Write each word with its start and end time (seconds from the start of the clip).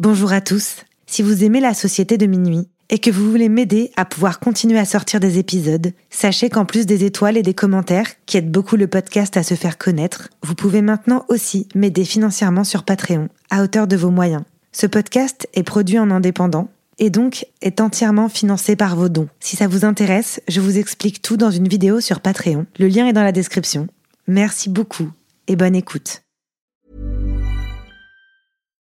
Bonjour 0.00 0.32
à 0.32 0.40
tous. 0.40 0.78
Si 1.06 1.22
vous 1.22 1.44
aimez 1.44 1.60
la 1.60 1.72
société 1.72 2.18
de 2.18 2.26
minuit 2.26 2.66
et 2.90 2.98
que 2.98 3.12
vous 3.12 3.30
voulez 3.30 3.48
m'aider 3.48 3.92
à 3.96 4.04
pouvoir 4.04 4.40
continuer 4.40 4.80
à 4.80 4.84
sortir 4.84 5.20
des 5.20 5.38
épisodes, 5.38 5.92
sachez 6.10 6.50
qu'en 6.50 6.64
plus 6.64 6.84
des 6.84 7.04
étoiles 7.04 7.36
et 7.36 7.44
des 7.44 7.54
commentaires 7.54 8.08
qui 8.26 8.36
aident 8.36 8.50
beaucoup 8.50 8.74
le 8.74 8.88
podcast 8.88 9.36
à 9.36 9.44
se 9.44 9.54
faire 9.54 9.78
connaître, 9.78 10.30
vous 10.42 10.56
pouvez 10.56 10.82
maintenant 10.82 11.24
aussi 11.28 11.68
m'aider 11.76 12.04
financièrement 12.04 12.64
sur 12.64 12.82
Patreon, 12.82 13.28
à 13.50 13.62
hauteur 13.62 13.86
de 13.86 13.94
vos 13.94 14.10
moyens. 14.10 14.42
Ce 14.72 14.88
podcast 14.88 15.48
est 15.54 15.62
produit 15.62 16.00
en 16.00 16.10
indépendant 16.10 16.70
et 16.98 17.10
donc 17.10 17.46
est 17.62 17.80
entièrement 17.80 18.28
financé 18.28 18.74
par 18.74 18.96
vos 18.96 19.08
dons. 19.08 19.28
Si 19.38 19.54
ça 19.54 19.68
vous 19.68 19.84
intéresse, 19.84 20.40
je 20.48 20.60
vous 20.60 20.76
explique 20.76 21.22
tout 21.22 21.36
dans 21.36 21.52
une 21.52 21.68
vidéo 21.68 22.00
sur 22.00 22.18
Patreon. 22.18 22.66
Le 22.80 22.88
lien 22.88 23.06
est 23.06 23.12
dans 23.12 23.22
la 23.22 23.30
description. 23.30 23.86
Merci 24.26 24.70
beaucoup 24.70 25.12
et 25.46 25.54
bonne 25.54 25.76
écoute. 25.76 26.23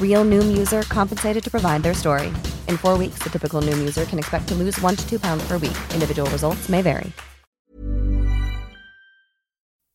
Real 0.00 0.26
Noom 0.26 0.58
user 0.58 0.82
compensated 0.82 1.42
to 1.42 1.50
provide 1.50 1.82
their 1.82 1.94
story. 1.94 2.28
In 2.68 2.76
four 2.76 2.98
weeks, 2.98 3.20
the 3.22 3.30
typical 3.30 3.62
Noom 3.62 3.78
user 3.78 4.04
can 4.04 4.18
expect 4.18 4.48
to 4.48 4.54
lose 4.54 4.78
one 4.82 4.94
to 4.96 5.08
two 5.08 5.18
pounds 5.18 5.42
per 5.48 5.56
week. 5.56 5.76
Individual 5.94 6.30
results 6.30 6.68
may 6.68 6.82
vary. 6.82 7.12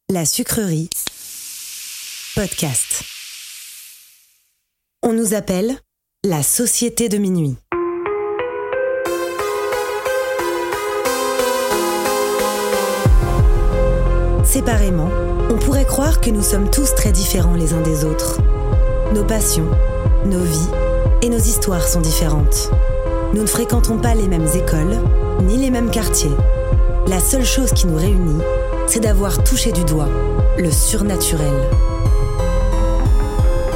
La 0.09 0.25
sucrerie. 0.25 0.89
Podcast. 2.35 3.03
On 5.01 5.13
nous 5.13 5.33
appelle 5.33 5.77
la 6.23 6.43
société 6.43 7.09
de 7.09 7.17
minuit. 7.17 7.57
Séparément, 14.43 15.09
on 15.49 15.57
pourrait 15.57 15.85
croire 15.85 16.21
que 16.21 16.29
nous 16.29 16.43
sommes 16.43 16.69
tous 16.69 16.93
très 16.95 17.11
différents 17.11 17.55
les 17.55 17.73
uns 17.73 17.81
des 17.81 18.05
autres. 18.05 18.39
Nos 19.13 19.23
passions, 19.23 19.69
nos 20.25 20.43
vies 20.43 20.69
et 21.21 21.29
nos 21.29 21.37
histoires 21.37 21.87
sont 21.87 22.01
différentes. 22.01 22.71
Nous 23.33 23.41
ne 23.41 23.47
fréquentons 23.47 23.97
pas 23.97 24.15
les 24.15 24.27
mêmes 24.27 24.47
écoles, 24.55 24.97
ni 25.43 25.57
les 25.57 25.69
mêmes 25.69 25.91
quartiers. 25.91 26.35
La 27.07 27.19
seule 27.19 27.45
chose 27.45 27.71
qui 27.71 27.87
nous 27.87 27.97
réunit, 27.97 28.41
c'est 28.87 28.99
d'avoir 28.99 29.43
touché 29.43 29.71
du 29.71 29.83
doigt 29.83 30.09
le 30.57 30.71
surnaturel. 30.71 31.53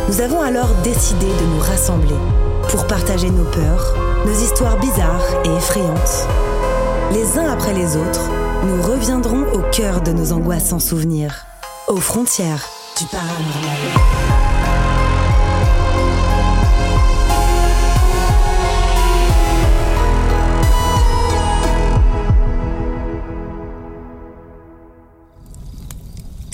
Nous 0.08 0.22
avons 0.22 0.42
alors 0.42 0.70
décidé 0.84 1.28
de 1.28 1.56
nous 1.56 1.60
rassembler 1.60 2.16
pour 2.70 2.88
partager 2.88 3.30
nos 3.30 3.46
peurs, 3.46 3.96
nos 4.26 4.34
histoires 4.34 4.80
bizarres 4.80 5.26
et 5.46 5.56
effrayantes. 5.56 6.28
Les 7.12 7.38
uns 7.38 7.52
après 7.52 7.74
les 7.74 7.98
autres, 7.98 8.30
nous 8.66 8.82
reviendrons 8.82 9.46
au 9.54 9.62
cœur 9.72 10.02
de 10.02 10.12
nos 10.12 10.32
angoisses 10.32 10.70
sans 10.70 10.80
souvenirs, 10.80 11.46
aux 11.88 11.98
frontières 11.98 12.68
du 12.98 13.06
paranormal. 13.06 14.39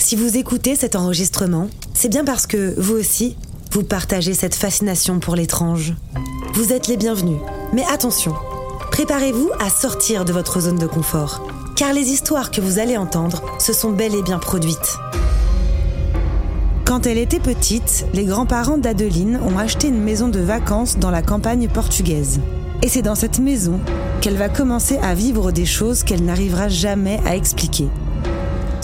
Si 0.06 0.14
vous 0.14 0.36
écoutez 0.36 0.76
cet 0.76 0.94
enregistrement, 0.94 1.68
c'est 1.92 2.08
bien 2.08 2.24
parce 2.24 2.46
que 2.46 2.78
vous 2.78 2.94
aussi, 2.94 3.36
vous 3.72 3.82
partagez 3.82 4.34
cette 4.34 4.54
fascination 4.54 5.18
pour 5.18 5.34
l'étrange. 5.34 5.94
Vous 6.54 6.72
êtes 6.72 6.86
les 6.86 6.96
bienvenus, 6.96 7.40
mais 7.72 7.82
attention, 7.92 8.32
préparez-vous 8.92 9.50
à 9.58 9.68
sortir 9.68 10.24
de 10.24 10.32
votre 10.32 10.60
zone 10.60 10.78
de 10.78 10.86
confort, 10.86 11.44
car 11.74 11.92
les 11.92 12.08
histoires 12.12 12.52
que 12.52 12.60
vous 12.60 12.78
allez 12.78 12.96
entendre 12.96 13.42
se 13.58 13.72
sont 13.72 13.90
bel 13.90 14.14
et 14.14 14.22
bien 14.22 14.38
produites. 14.38 14.96
Quand 16.84 17.04
elle 17.08 17.18
était 17.18 17.40
petite, 17.40 18.06
les 18.14 18.26
grands-parents 18.26 18.78
d'Adeline 18.78 19.40
ont 19.44 19.58
acheté 19.58 19.88
une 19.88 20.04
maison 20.04 20.28
de 20.28 20.38
vacances 20.38 20.98
dans 20.98 21.10
la 21.10 21.22
campagne 21.22 21.66
portugaise. 21.66 22.38
Et 22.80 22.88
c'est 22.88 23.02
dans 23.02 23.16
cette 23.16 23.40
maison 23.40 23.80
qu'elle 24.20 24.36
va 24.36 24.50
commencer 24.50 24.98
à 24.98 25.14
vivre 25.14 25.50
des 25.50 25.66
choses 25.66 26.04
qu'elle 26.04 26.24
n'arrivera 26.24 26.68
jamais 26.68 27.18
à 27.26 27.34
expliquer. 27.34 27.88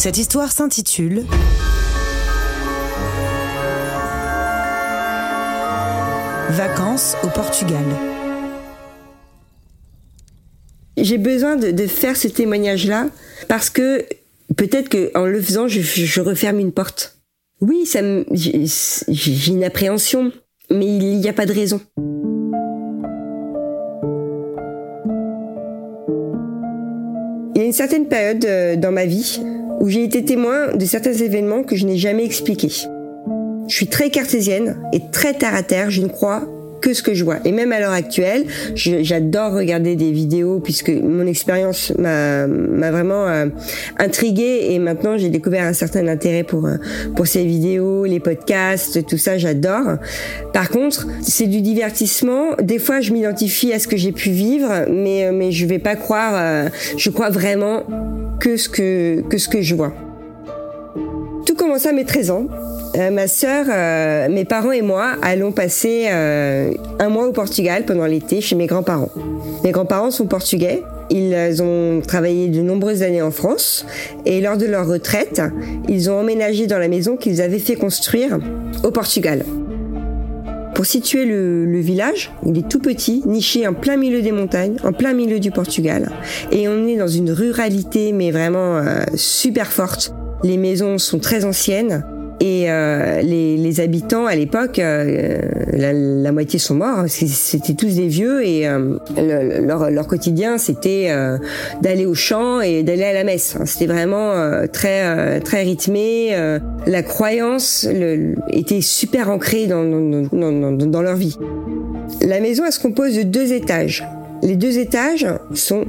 Cette 0.03 0.19
histoire 0.19 0.51
s'intitule 0.51 1.25
Vacances 6.51 7.15
au 7.23 7.29
Portugal. 7.29 7.85
J'ai 10.97 11.19
besoin 11.19 11.55
de, 11.55 11.87
faire 11.87 12.17
ce 12.17 12.27
témoignage-là 12.27 13.11
parce 13.47 13.71
que 13.71 14.05
peut-être 14.57 14.89
qu'en 14.89 15.25
le 15.25 15.41
faisant, 15.41 15.69
je, 15.69 16.21
referme 16.21 16.59
une 16.59 16.73
porte. 16.73 17.19
Oui, 17.61 17.87
ça 17.87 18.01
j'ai 18.33 19.53
une 19.53 19.63
appréhension, 19.63 20.33
mais 20.69 20.87
il 20.87 21.21
n'y 21.21 21.29
a 21.29 21.33
pas 21.33 21.47
de 21.47 21.53
raison. 21.53 21.81
Il 27.55 27.59
y 27.59 27.61
a 27.61 27.65
une 27.65 27.73
certaine 27.73 28.09
période 28.09 28.45
euh, 28.45 28.75
dans 28.75 28.91
ma 28.91 29.07
vie 29.07 29.39
où 29.83 29.89
j'ai 29.89 30.05
été 30.05 30.25
témoin 30.25 30.77
de 30.77 30.85
certains 30.85 31.13
événements 31.13 31.65
que 31.65 31.75
je 31.75 31.85
n'ai 31.85 31.97
jamais 31.97 32.25
expliqués. 32.25 32.71
Je 33.67 33.75
suis 33.75 33.89
très 33.89 34.11
cartésienne 34.11 34.77
et 34.93 35.01
très 35.11 35.35
terre 35.35 35.57
à 35.57 35.65
terre. 35.65 35.91
Je 35.91 36.03
ne 36.03 36.07
crois 36.07 36.45
que 36.83 36.93
ce 36.93 37.03
que 37.03 37.15
je 37.15 37.25
vois. 37.25 37.39
Et 37.47 37.53
même 37.53 37.73
à 37.73 37.81
l'heure 37.81 37.93
actuelle, 37.93 38.45
j'adore 38.75 39.55
regarder 39.55 39.97
des 39.97 40.13
vidéos 40.13 40.61
puisque 40.61 40.91
mon 40.91 41.27
expérience 41.27 41.93
m'a 41.99 42.47
vraiment 42.91 43.27
euh, 43.29 43.47
intriguée 43.99 44.73
et 44.73 44.79
maintenant 44.79 45.17
j'ai 45.17 45.31
découvert 45.31 45.65
un 45.65 45.73
certain 45.73 46.07
intérêt 46.09 46.43
pour 46.43 46.67
euh, 46.67 46.77
pour 47.17 47.27
ces 47.27 47.45
vidéos, 47.45 48.05
les 48.05 48.21
podcasts, 48.21 49.07
tout 49.07 49.17
ça, 49.17 49.39
j'adore. 49.39 49.97
Par 50.53 50.69
contre, 50.69 51.07
c'est 51.23 51.47
du 51.47 51.61
divertissement. 51.63 52.57
Des 52.61 52.79
fois, 52.79 53.01
je 53.01 53.13
m'identifie 53.13 53.73
à 53.73 53.79
ce 53.79 53.87
que 53.87 53.97
j'ai 53.97 54.13
pu 54.13 54.31
vivre, 54.31 54.87
mais 54.91 55.27
euh, 55.27 55.33
mais 55.33 55.53
je 55.53 55.65
vais 55.67 55.79
pas 55.79 55.97
croire. 55.97 56.35
euh, 56.37 56.69
je 56.97 57.11
crois 57.11 57.31
vraiment 57.31 57.85
que 58.41 58.57
ce 58.57 58.69
que 58.69 59.23
que 59.29 59.39
ce 59.39 59.49
que 59.49 59.63
je 59.63 59.75
vois. 59.75 59.95
Tout 61.47 61.55
commença 61.55 61.91
à 61.91 61.93
mes 61.93 62.05
13 62.05 62.31
ans. 62.31 62.47
Euh, 62.95 63.11
ma 63.11 63.27
sœur, 63.27 63.67
euh, 63.71 64.29
mes 64.29 64.45
parents 64.45 64.73
et 64.73 64.83
moi 64.83 65.17
allons 65.23 65.53
passer 65.53 66.09
euh, 66.11 66.73
un 66.99 67.09
mois 67.09 67.27
au 67.27 67.33
Portugal 67.33 67.85
pendant 67.87 68.05
l'été 68.05 68.41
chez 68.41 68.55
mes 68.55 68.67
grands-parents. 68.67 69.11
Mes 69.65 69.71
grands-parents 69.71 70.11
sont 70.11 70.27
portugais. 70.27 70.83
Ils 71.11 71.35
euh, 71.35 71.63
ont 71.63 72.01
travaillé 72.01 72.49
de 72.49 72.61
nombreuses 72.61 73.03
années 73.03 73.23
en 73.23 73.31
France 73.31 73.87
et 74.27 74.41
lors 74.41 74.57
de 74.57 74.67
leur 74.67 74.87
retraite, 74.87 75.41
ils 75.89 76.11
ont 76.11 76.19
emménagé 76.21 76.67
dans 76.67 76.79
la 76.79 76.89
maison 76.89 77.17
qu'ils 77.17 77.41
avaient 77.41 77.59
fait 77.59 77.77
construire 77.77 78.39
au 78.83 78.91
Portugal. 78.91 79.45
Pour 80.75 80.87
situer 80.87 81.27
le, 81.27 81.81
village, 81.81 82.33
il 82.47 82.59
est 82.59 82.69
tout 82.69 82.79
petit, 82.79 83.23
niché 83.27 83.67
en 83.67 83.75
plein 83.75 83.97
milieu 83.97 84.23
des 84.23 84.33
montagnes, 84.33 84.77
en 84.85 84.93
plein 84.93 85.13
milieu 85.13 85.39
du 85.39 85.51
Portugal. 85.51 86.11
Et 86.51 86.67
on 86.67 86.87
est 86.87 86.97
dans 86.97 87.09
une 87.09 87.31
ruralité, 87.31 88.13
mais 88.13 88.31
vraiment 88.31 88.79
euh, 88.79 89.03
super 89.15 89.71
forte. 89.71 90.15
Les 90.43 90.57
maisons 90.57 90.99
sont 90.99 91.19
très 91.19 91.45
anciennes. 91.45 92.05
Et 92.43 92.65
euh, 92.67 93.23
les, 93.23 93.79
habitants 93.79 94.27
à 94.27 94.35
l'époque, 94.35 94.81
euh, 94.81 95.39
la, 95.73 96.33
moitié 96.33 96.59
sont 96.59 96.75
morts. 96.75 96.99
Hein, 96.99 97.07
c'était 97.07 97.75
tous 97.75 97.95
des 97.95 98.09
vieux 98.09 98.45
et 98.45 98.67
euh, 98.67 98.99
leur, 99.17 100.09
quotidien 100.09 100.59
c'était 100.59 101.09
d'aller 101.81 102.05
au 102.05 102.15
champ 102.15 102.61
et 102.61 102.83
d'aller 102.83 103.05
à 103.05 103.13
la 103.13 103.23
messe. 103.23 103.57
C'était 103.65 103.87
vraiment 103.87 104.35
très 104.73 105.41
très 105.41 105.63
rythmé. 105.63 106.37
la 106.87 107.03
croyance 107.05 107.87
était 108.51 108.81
super 108.81 109.31
ancrée 109.31 109.69
dans, 109.69 109.85
dans 109.85 111.03
leur 111.03 111.17
vie. 111.17 111.39
La 112.23 112.41
maison 112.41 112.65
elle 112.67 112.73
se 112.73 112.81
compose 112.81 113.15
de 113.15 113.23
deux 113.23 113.53
étages. 113.53 114.05
Les 114.43 114.57
deux 114.57 114.79
étages 114.79 115.29
sont 115.55 115.85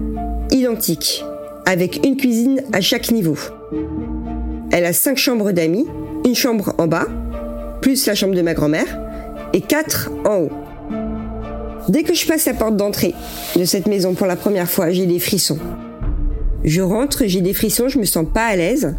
identiques, 0.51 1.25
avec 1.65 2.05
une 2.05 2.15
cuisine 2.15 2.61
à 2.71 2.79
chaque 2.79 3.09
niveau. 3.09 3.37
Elle 4.71 4.85
a 4.85 4.93
cinq 4.93 5.17
chambres 5.17 5.51
d'amis 5.51 5.87
une 6.25 6.35
chambre 6.35 6.73
en 6.77 6.87
bas, 6.87 7.07
plus 7.81 8.05
la 8.07 8.15
chambre 8.15 8.35
de 8.35 8.41
ma 8.41 8.53
grand-mère, 8.53 8.99
et 9.53 9.61
quatre 9.61 10.09
en 10.25 10.37
haut. 10.37 10.51
Dès 11.89 12.03
que 12.03 12.13
je 12.13 12.25
passe 12.25 12.45
la 12.45 12.53
porte 12.53 12.77
d'entrée 12.77 13.13
de 13.55 13.65
cette 13.65 13.87
maison 13.87 14.13
pour 14.13 14.25
la 14.25 14.35
première 14.35 14.69
fois, 14.69 14.91
j'ai 14.91 15.05
des 15.05 15.19
frissons. 15.19 15.59
Je 16.63 16.81
rentre, 16.81 17.23
j'ai 17.25 17.41
des 17.41 17.53
frissons, 17.53 17.89
je 17.89 17.99
me 17.99 18.05
sens 18.05 18.25
pas 18.33 18.45
à 18.45 18.55
l'aise, 18.55 18.95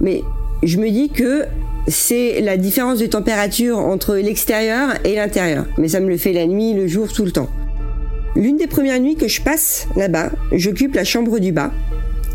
mais 0.00 0.22
je 0.62 0.78
me 0.78 0.88
dis 0.90 1.10
que 1.10 1.44
c'est 1.88 2.40
la 2.40 2.56
différence 2.56 2.98
de 2.98 3.06
température 3.06 3.78
entre 3.78 4.14
l'extérieur 4.16 4.90
et 5.04 5.16
l'intérieur. 5.16 5.66
Mais 5.76 5.88
ça 5.88 6.00
me 6.00 6.08
le 6.08 6.18
fait 6.18 6.32
la 6.32 6.46
nuit, 6.46 6.72
le 6.74 6.86
jour, 6.86 7.12
tout 7.12 7.24
le 7.24 7.32
temps. 7.32 7.48
L'une 8.36 8.56
des 8.56 8.68
premières 8.68 9.00
nuits 9.00 9.16
que 9.16 9.26
je 9.26 9.40
passe 9.40 9.88
là-bas, 9.96 10.30
j'occupe 10.52 10.94
la 10.94 11.04
chambre 11.04 11.40
du 11.40 11.50
bas, 11.50 11.72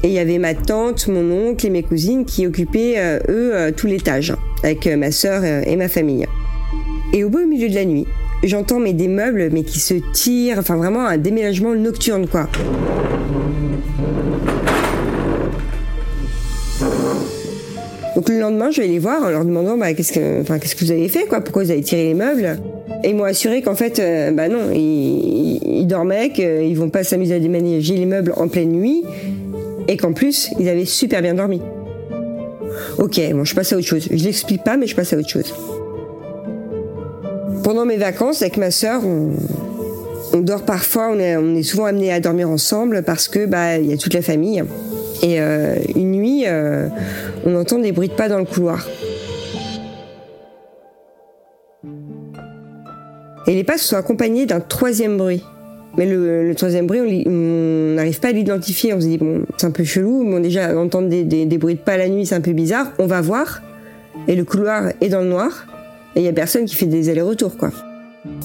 et 0.03 0.07
il 0.07 0.13
y 0.13 0.19
avait 0.19 0.37
ma 0.37 0.53
tante, 0.53 1.07
mon 1.07 1.49
oncle 1.49 1.65
et 1.65 1.69
mes 1.69 1.83
cousines 1.83 2.25
qui 2.25 2.45
occupaient, 2.45 2.95
euh, 2.97 3.19
eux, 3.29 3.55
euh, 3.55 3.71
tout 3.71 3.87
l'étage, 3.87 4.33
avec 4.63 4.85
euh, 4.87 4.97
ma 4.97 5.11
sœur 5.11 5.43
et 5.43 5.75
ma 5.75 5.87
famille. 5.87 6.25
Et 7.13 7.23
au 7.23 7.29
beau 7.29 7.45
milieu 7.45 7.69
de 7.69 7.75
la 7.75 7.85
nuit, 7.85 8.05
j'entends 8.43 8.79
mais 8.79 8.93
des 8.93 9.07
meubles 9.07 9.49
mais 9.51 9.63
qui 9.63 9.79
se 9.79 9.95
tirent, 10.13 10.59
enfin 10.59 10.75
vraiment 10.75 11.05
un 11.05 11.17
déménagement 11.17 11.73
nocturne 11.73 12.27
quoi. 12.27 12.47
Donc 18.15 18.29
le 18.29 18.39
lendemain, 18.39 18.71
je 18.71 18.81
vais 18.81 18.87
les 18.87 18.99
voir 18.99 19.23
en 19.23 19.29
leur 19.29 19.43
demandant 19.43 19.77
bah, 19.77 19.93
qu'est-ce 19.93 20.13
que, 20.13 20.41
enfin, 20.41 20.57
qu'est-ce 20.57 20.75
que 20.75 20.85
vous 20.85 20.91
avez 20.91 21.09
fait, 21.09 21.25
quoi, 21.25 21.41
pourquoi 21.41 21.63
vous 21.63 21.71
avez 21.71 21.81
tiré 21.81 22.03
les 22.03 22.13
meubles? 22.13 22.59
Et 23.03 23.09
ils 23.09 23.15
m'ont 23.15 23.25
assuré 23.25 23.61
qu'en 23.61 23.75
fait, 23.75 24.01
bah 24.33 24.47
non, 24.47 24.71
ils, 24.73 25.59
ils 25.65 25.85
dormaient, 25.85 26.29
qu'ils 26.29 26.77
vont 26.77 26.89
pas 26.89 27.03
s'amuser 27.03 27.35
à 27.35 27.39
déménager 27.39 27.95
les 27.95 28.05
meubles 28.05 28.33
en 28.37 28.47
pleine 28.47 28.71
nuit, 28.71 29.03
et 29.87 29.97
qu'en 29.97 30.13
plus, 30.13 30.51
ils 30.59 30.69
avaient 30.69 30.85
super 30.85 31.21
bien 31.21 31.33
dormi. 31.33 31.61
Ok, 32.97 33.19
bon, 33.33 33.43
je 33.43 33.55
passe 33.55 33.73
à 33.73 33.77
autre 33.77 33.87
chose. 33.87 34.07
Je 34.09 34.23
l'explique 34.23 34.63
pas, 34.63 34.77
mais 34.77 34.87
je 34.87 34.95
passe 34.95 35.13
à 35.13 35.17
autre 35.17 35.29
chose. 35.29 35.53
Pendant 37.63 37.85
mes 37.85 37.97
vacances, 37.97 38.41
avec 38.41 38.57
ma 38.57 38.71
sœur, 38.71 39.01
on, 39.05 40.41
dort 40.41 40.63
parfois, 40.63 41.09
on 41.11 41.19
est, 41.55 41.63
souvent 41.63 41.85
amenés 41.85 42.11
à 42.11 42.19
dormir 42.19 42.49
ensemble 42.49 43.03
parce 43.03 43.27
que 43.27 43.45
bah 43.45 43.77
il 43.77 43.89
y 43.89 43.93
a 43.93 43.97
toute 43.97 44.13
la 44.13 44.21
famille. 44.21 44.63
Et 45.23 45.39
euh, 45.39 45.75
une 45.95 46.11
nuit, 46.11 46.43
euh, 46.45 46.87
on 47.45 47.55
entend 47.55 47.79
des 47.79 47.91
bruits 47.91 48.09
de 48.09 48.13
pas 48.13 48.29
dans 48.29 48.37
le 48.37 48.45
couloir. 48.45 48.85
Et 53.47 53.53
les 53.53 53.63
pas 53.63 53.77
sont 53.77 53.95
accompagnés 53.95 54.45
d'un 54.45 54.59
troisième 54.59 55.17
bruit. 55.17 55.43
Mais 55.97 56.05
le, 56.05 56.53
troisième 56.55 56.87
bruit, 56.87 57.23
on 57.25 57.95
n'arrive 57.95 58.19
pas 58.19 58.29
à 58.29 58.31
l'identifier. 58.31 58.93
On 58.93 58.99
se 58.99 59.07
dit, 59.07 59.17
bon, 59.17 59.43
c'est 59.57 59.67
un 59.67 59.71
peu 59.71 59.83
chelou. 59.83 60.23
Bon, 60.29 60.39
déjà, 60.39 60.77
entendre 60.77 61.09
des, 61.09 61.57
bruits 61.57 61.75
de 61.75 61.79
pas 61.79 61.97
la 61.97 62.09
nuit, 62.09 62.25
c'est 62.25 62.35
un 62.35 62.41
peu 62.41 62.53
bizarre. 62.53 62.91
On 62.99 63.07
va 63.07 63.21
voir. 63.21 63.61
Et 64.27 64.35
le 64.35 64.43
couloir 64.43 64.91
est 65.01 65.09
dans 65.09 65.21
le 65.21 65.27
noir. 65.27 65.67
Et 66.15 66.19
il 66.19 66.25
y 66.25 66.27
a 66.27 66.33
personne 66.33 66.65
qui 66.65 66.75
fait 66.75 66.85
des 66.85 67.09
allers-retours, 67.09 67.57
quoi. 67.57 67.71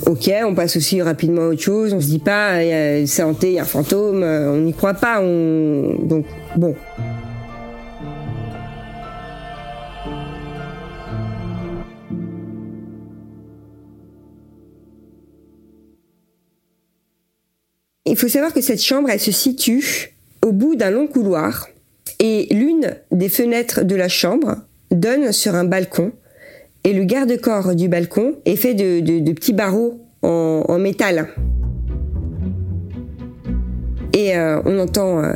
Ok, 0.07 0.31
on 0.45 0.55
passe 0.55 0.77
aussi 0.77 1.01
rapidement 1.01 1.43
à 1.43 1.49
autre 1.49 1.63
chose. 1.63 1.95
On 1.95 2.01
se 2.01 2.07
dit 2.07 2.19
pas, 2.19 2.61
c'est 3.07 3.23
hanté, 3.23 3.49
il 3.49 3.55
y 3.55 3.59
a 3.59 3.63
un 3.63 3.65
fantôme. 3.65 4.23
On 4.23 4.59
n'y 4.59 4.75
croit 4.75 4.95
pas. 4.95 5.21
On... 5.23 5.97
Donc, 6.03 6.27
bon. 6.57 6.75
Il 18.11 18.17
faut 18.17 18.27
savoir 18.27 18.53
que 18.53 18.61
cette 18.61 18.83
chambre, 18.83 19.09
elle 19.09 19.21
se 19.21 19.31
situe 19.31 20.17
au 20.45 20.51
bout 20.51 20.75
d'un 20.75 20.91
long 20.91 21.07
couloir 21.07 21.69
et 22.19 22.49
l'une 22.51 22.97
des 23.13 23.29
fenêtres 23.29 23.85
de 23.85 23.95
la 23.95 24.09
chambre 24.09 24.57
donne 24.91 25.31
sur 25.31 25.55
un 25.55 25.63
balcon 25.63 26.11
et 26.83 26.93
le 26.93 27.05
garde-corps 27.05 27.77
du 27.77 27.89
balcon 27.89 28.35
est 28.47 28.57
fait 28.57 28.75
de, 28.75 29.33
petits 29.33 29.53
barreaux 29.53 30.01
en, 30.23 30.77
métal. 30.81 31.29
Et 34.13 34.37
euh, 34.37 34.61
on 34.65 34.81
entend 34.81 35.23
euh, 35.23 35.35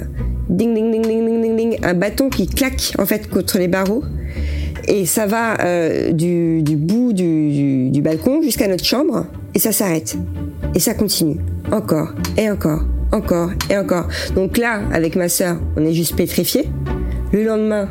ding, 0.48 0.74
ding 0.74 0.90
ding 0.90 1.02
ding 1.06 1.42
ding 1.42 1.56
ding 1.56 1.78
un 1.84 1.94
bâton 1.94 2.28
qui 2.28 2.48
claque 2.48 2.92
en 2.98 3.06
fait 3.06 3.30
contre 3.30 3.58
les 3.58 3.68
barreaux 3.68 4.02
et 4.88 5.06
ça 5.06 5.26
va 5.26 5.60
euh, 5.60 6.10
du, 6.10 6.60
bout 6.76 7.12
du 7.12 8.00
balcon 8.02 8.42
jusqu'à 8.42 8.66
notre 8.66 8.84
chambre 8.84 9.26
et 9.54 9.60
ça 9.60 9.70
s'arrête 9.70 10.16
et 10.74 10.80
ça 10.80 10.94
continue 10.94 11.38
encore 11.72 12.08
et 12.36 12.50
encore, 12.50 12.82
encore 13.12 13.50
et 13.70 13.76
encore. 13.76 14.08
Donc 14.34 14.58
là, 14.58 14.80
avec 14.92 15.16
ma 15.16 15.28
sœur, 15.28 15.56
on 15.76 15.84
est 15.84 15.92
juste 15.92 16.16
pétrifié. 16.16 16.68
Le 17.32 17.44
lendemain, 17.44 17.88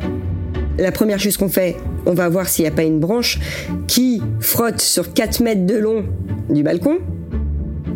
la 0.78 0.92
première 0.92 1.18
chose 1.18 1.36
qu'on 1.36 1.48
fait, 1.48 1.76
on 2.06 2.14
va 2.14 2.28
voir 2.28 2.48
s'il 2.48 2.64
n'y 2.64 2.68
a 2.68 2.74
pas 2.74 2.82
une 2.82 3.00
branche 3.00 3.38
qui 3.86 4.22
frotte 4.40 4.80
sur 4.80 5.12
4 5.12 5.40
mètres 5.40 5.66
de 5.66 5.76
long 5.76 6.04
du 6.50 6.62
balcon. 6.62 6.98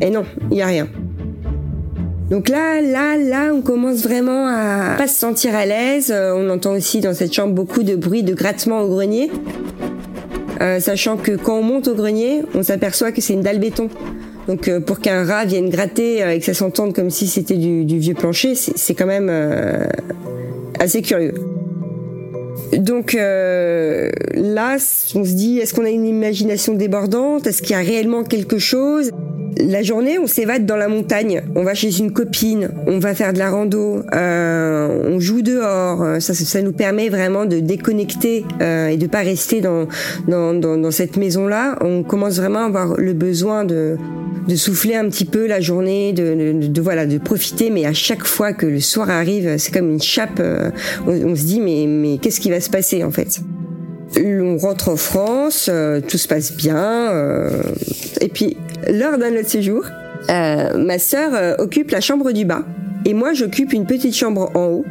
Et 0.01 0.11
non, 0.11 0.25
il 0.51 0.55
n'y 0.55 0.63
a 0.63 0.67
rien. 0.67 0.89
Donc 2.31 2.51
là, 2.51 2.81
là, 2.83 3.17
là, 3.17 3.53
on 3.55 3.63
commence 3.63 4.03
vraiment 4.03 4.47
à 4.47 4.97
pas 4.99 5.07
se 5.07 5.19
sentir 5.19 5.55
à 5.55 5.65
l'aise. 5.65 6.11
Euh, 6.15 6.35
on 6.37 6.51
entend 6.51 6.73
aussi 6.73 7.01
dans 7.01 7.15
cette 7.15 7.33
chambre 7.33 7.55
beaucoup 7.55 7.83
de 7.83 7.97
bruit 7.97 8.23
de 8.23 8.35
grattement 8.35 8.81
au 8.81 8.89
grenier. 8.89 9.31
Euh, 10.61 10.79
sachant 10.79 11.17
que 11.17 11.33
quand 11.33 11.59
on 11.59 11.63
monte 11.63 11.89
au 11.89 11.95
grenier, 11.95 12.43
on 12.55 12.63
s'aperçoit 12.63 13.13
que 13.13 13.23
c'est 13.23 13.33
une 13.33 13.41
dalle 13.41 13.61
béton. 13.61 13.89
Donc 14.49 14.67
euh, 14.67 14.81
pour 14.81 14.99
qu'un 15.01 15.25
rat 15.25 15.45
vienne 15.45 15.69
gratter 15.69 16.23
euh, 16.23 16.31
et 16.31 16.39
que 16.39 16.45
ça 16.47 16.55
s'entende 16.55 16.95
comme 16.95 17.11
si 17.11 17.29
c'était 17.29 17.59
du, 17.59 17.85
vieux 17.99 18.15
plancher, 18.15 18.55
c'est 18.55 18.95
quand 18.95 19.07
même 19.07 19.29
euh, 19.31 19.85
assez 20.81 21.03
curieux. 21.03 21.35
Donc 22.73 23.15
là, 23.15 24.77
on 25.15 25.25
se 25.25 25.33
dit, 25.33 25.59
est-ce 25.59 25.73
qu'on 25.75 25.85
a 25.85 25.91
une 25.91 26.07
imagination 26.07 26.75
débordante? 26.75 27.47
Est-ce 27.47 27.63
qu'il 27.63 27.71
y 27.71 27.75
a 27.75 27.83
réellement 27.83 28.25
quelque 28.25 28.59
chose? 28.59 29.11
La 29.57 29.83
journée, 29.83 30.19
on 30.19 30.27
s'évade 30.27 30.67
dans 30.67 30.77
la 30.77 30.89
montagne, 30.89 31.43
on 31.55 31.63
va 31.65 31.75
chez 31.75 31.99
une 31.99 32.13
copine, 32.13 32.71
on 32.87 32.99
va 32.99 33.15
faire 33.15 33.33
de 33.33 33.39
la 33.39 33.51
rando, 33.51 34.03
euh, 34.15 35.03
on 35.05 35.21
joue 35.21 35.43
dehors. 35.43 36.21
Ça, 36.21 36.35
ça 36.35 36.63
nous 36.63 36.73
permet 36.73 37.09
vraiment 37.09 37.47
de 37.47 37.59
déconnecter 37.59 38.45
euh, 38.61 38.89
et 38.89 38.97
de 38.97 39.07
pas 39.07 39.21
rester 39.21 39.61
dans, 39.61 39.89
dans, 40.27 40.55
dans, 40.55 40.77
dans 40.77 40.91
cette 40.91 41.17
maison-là. 41.17 41.77
On 41.81 42.03
commence 42.03 42.37
vraiment 42.37 42.61
à 42.61 42.67
avoir 42.67 42.95
le 42.97 43.13
besoin 43.13 43.65
de, 43.65 43.97
de 44.47 44.57
souffler 44.57 44.95
un 44.95 45.09
petit 45.09 45.25
peu 45.25 45.47
la 45.47 45.61
journée, 45.61 46.13
de, 46.13 46.53
de, 46.53 46.67
de, 46.67 46.81
voilà, 46.81 47.07
de 47.07 47.19
profiter. 47.19 47.71
Mais 47.71 47.85
à 47.85 47.93
chaque 47.93 48.25
fois 48.25 48.53
que 48.53 48.67
le 48.67 48.81
soir 48.81 49.11
arrive, 49.11 49.57
c'est 49.59 49.73
comme 49.73 49.91
une 49.91 50.03
chape. 50.03 50.41
Euh, 50.41 50.71
on, 51.07 51.13
on, 51.31 51.37
se 51.37 51.45
dit 51.45 51.61
mais 51.61 51.87
mais 51.87 52.19
qu'est-ce 52.19 52.41
qui 52.41 52.51
va 52.51 52.61
se 52.61 52.71
passer 52.71 53.05
en 53.05 53.11
fait? 53.11 53.41
On 54.17 54.57
rentre 54.57 54.89
en 54.89 54.97
France, 54.97 55.69
euh, 55.71 56.01
tout 56.01 56.17
se 56.17 56.27
passe 56.27 56.57
bien. 56.57 57.13
Euh, 57.13 57.51
et 58.23 58.29
puis 58.29 58.57
lors 58.89 59.19
d'un 59.19 59.33
autre 59.37 59.49
séjour, 59.49 59.85
euh, 60.31 60.77
ma 60.77 60.99
sœur 60.99 61.35
euh, 61.35 61.55
occupe 61.59 61.91
la 61.91 62.01
chambre 62.01 62.33
du 62.33 62.45
bas 62.45 62.63
et 63.05 63.15
moi 63.15 63.33
j'occupe 63.33 63.73
une 63.73 63.87
petite 63.87 64.15
chambre 64.15 64.51
en 64.55 64.67
haut 64.67 64.85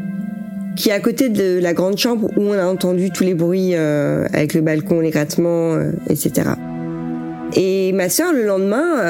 qui 0.75 0.89
est 0.89 0.93
à 0.93 0.99
côté 0.99 1.29
de 1.29 1.59
la 1.59 1.73
grande 1.73 1.97
chambre 1.97 2.29
où 2.37 2.41
on 2.41 2.53
a 2.53 2.65
entendu 2.65 3.11
tous 3.11 3.23
les 3.23 3.33
bruits 3.33 3.71
euh, 3.73 4.25
avec 4.31 4.53
le 4.53 4.61
balcon, 4.61 4.99
les 4.99 5.09
grattements, 5.09 5.75
etc. 6.07 6.51
Et 7.55 7.91
ma 7.93 8.09
sœur 8.09 8.31
le 8.31 8.45
lendemain, 8.45 9.01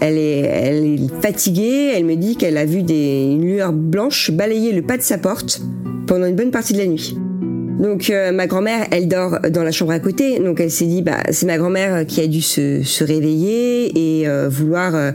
elle 0.00 0.16
est, 0.16 0.40
elle 0.40 0.84
est 0.84 1.20
fatiguée, 1.20 1.92
elle 1.96 2.04
me 2.04 2.14
dit 2.14 2.36
qu'elle 2.36 2.56
a 2.56 2.64
vu 2.64 2.78
une 2.78 3.42
lueur 3.42 3.72
blanche 3.72 4.30
balayer 4.30 4.72
le 4.72 4.82
pas 4.82 4.96
de 4.96 5.02
sa 5.02 5.18
porte 5.18 5.60
pendant 6.06 6.26
une 6.26 6.36
bonne 6.36 6.52
partie 6.52 6.74
de 6.74 6.78
la 6.78 6.86
nuit. 6.86 7.16
Donc 7.78 8.10
euh, 8.10 8.32
ma 8.32 8.46
grand-mère, 8.46 8.86
elle 8.90 9.08
dort 9.08 9.38
dans 9.50 9.62
la 9.62 9.70
chambre 9.70 9.92
à 9.92 10.00
côté, 10.00 10.40
donc 10.40 10.60
elle 10.60 10.70
s'est 10.70 10.86
dit 10.86 11.02
bah 11.02 11.22
c'est 11.30 11.46
ma 11.46 11.58
grand-mère 11.58 12.04
qui 12.06 12.20
a 12.20 12.26
dû 12.26 12.40
se, 12.40 13.04
réveiller 13.04 14.20
et 14.20 14.28
euh, 14.28 14.48
vouloir 14.48 14.94
euh, 14.94 15.12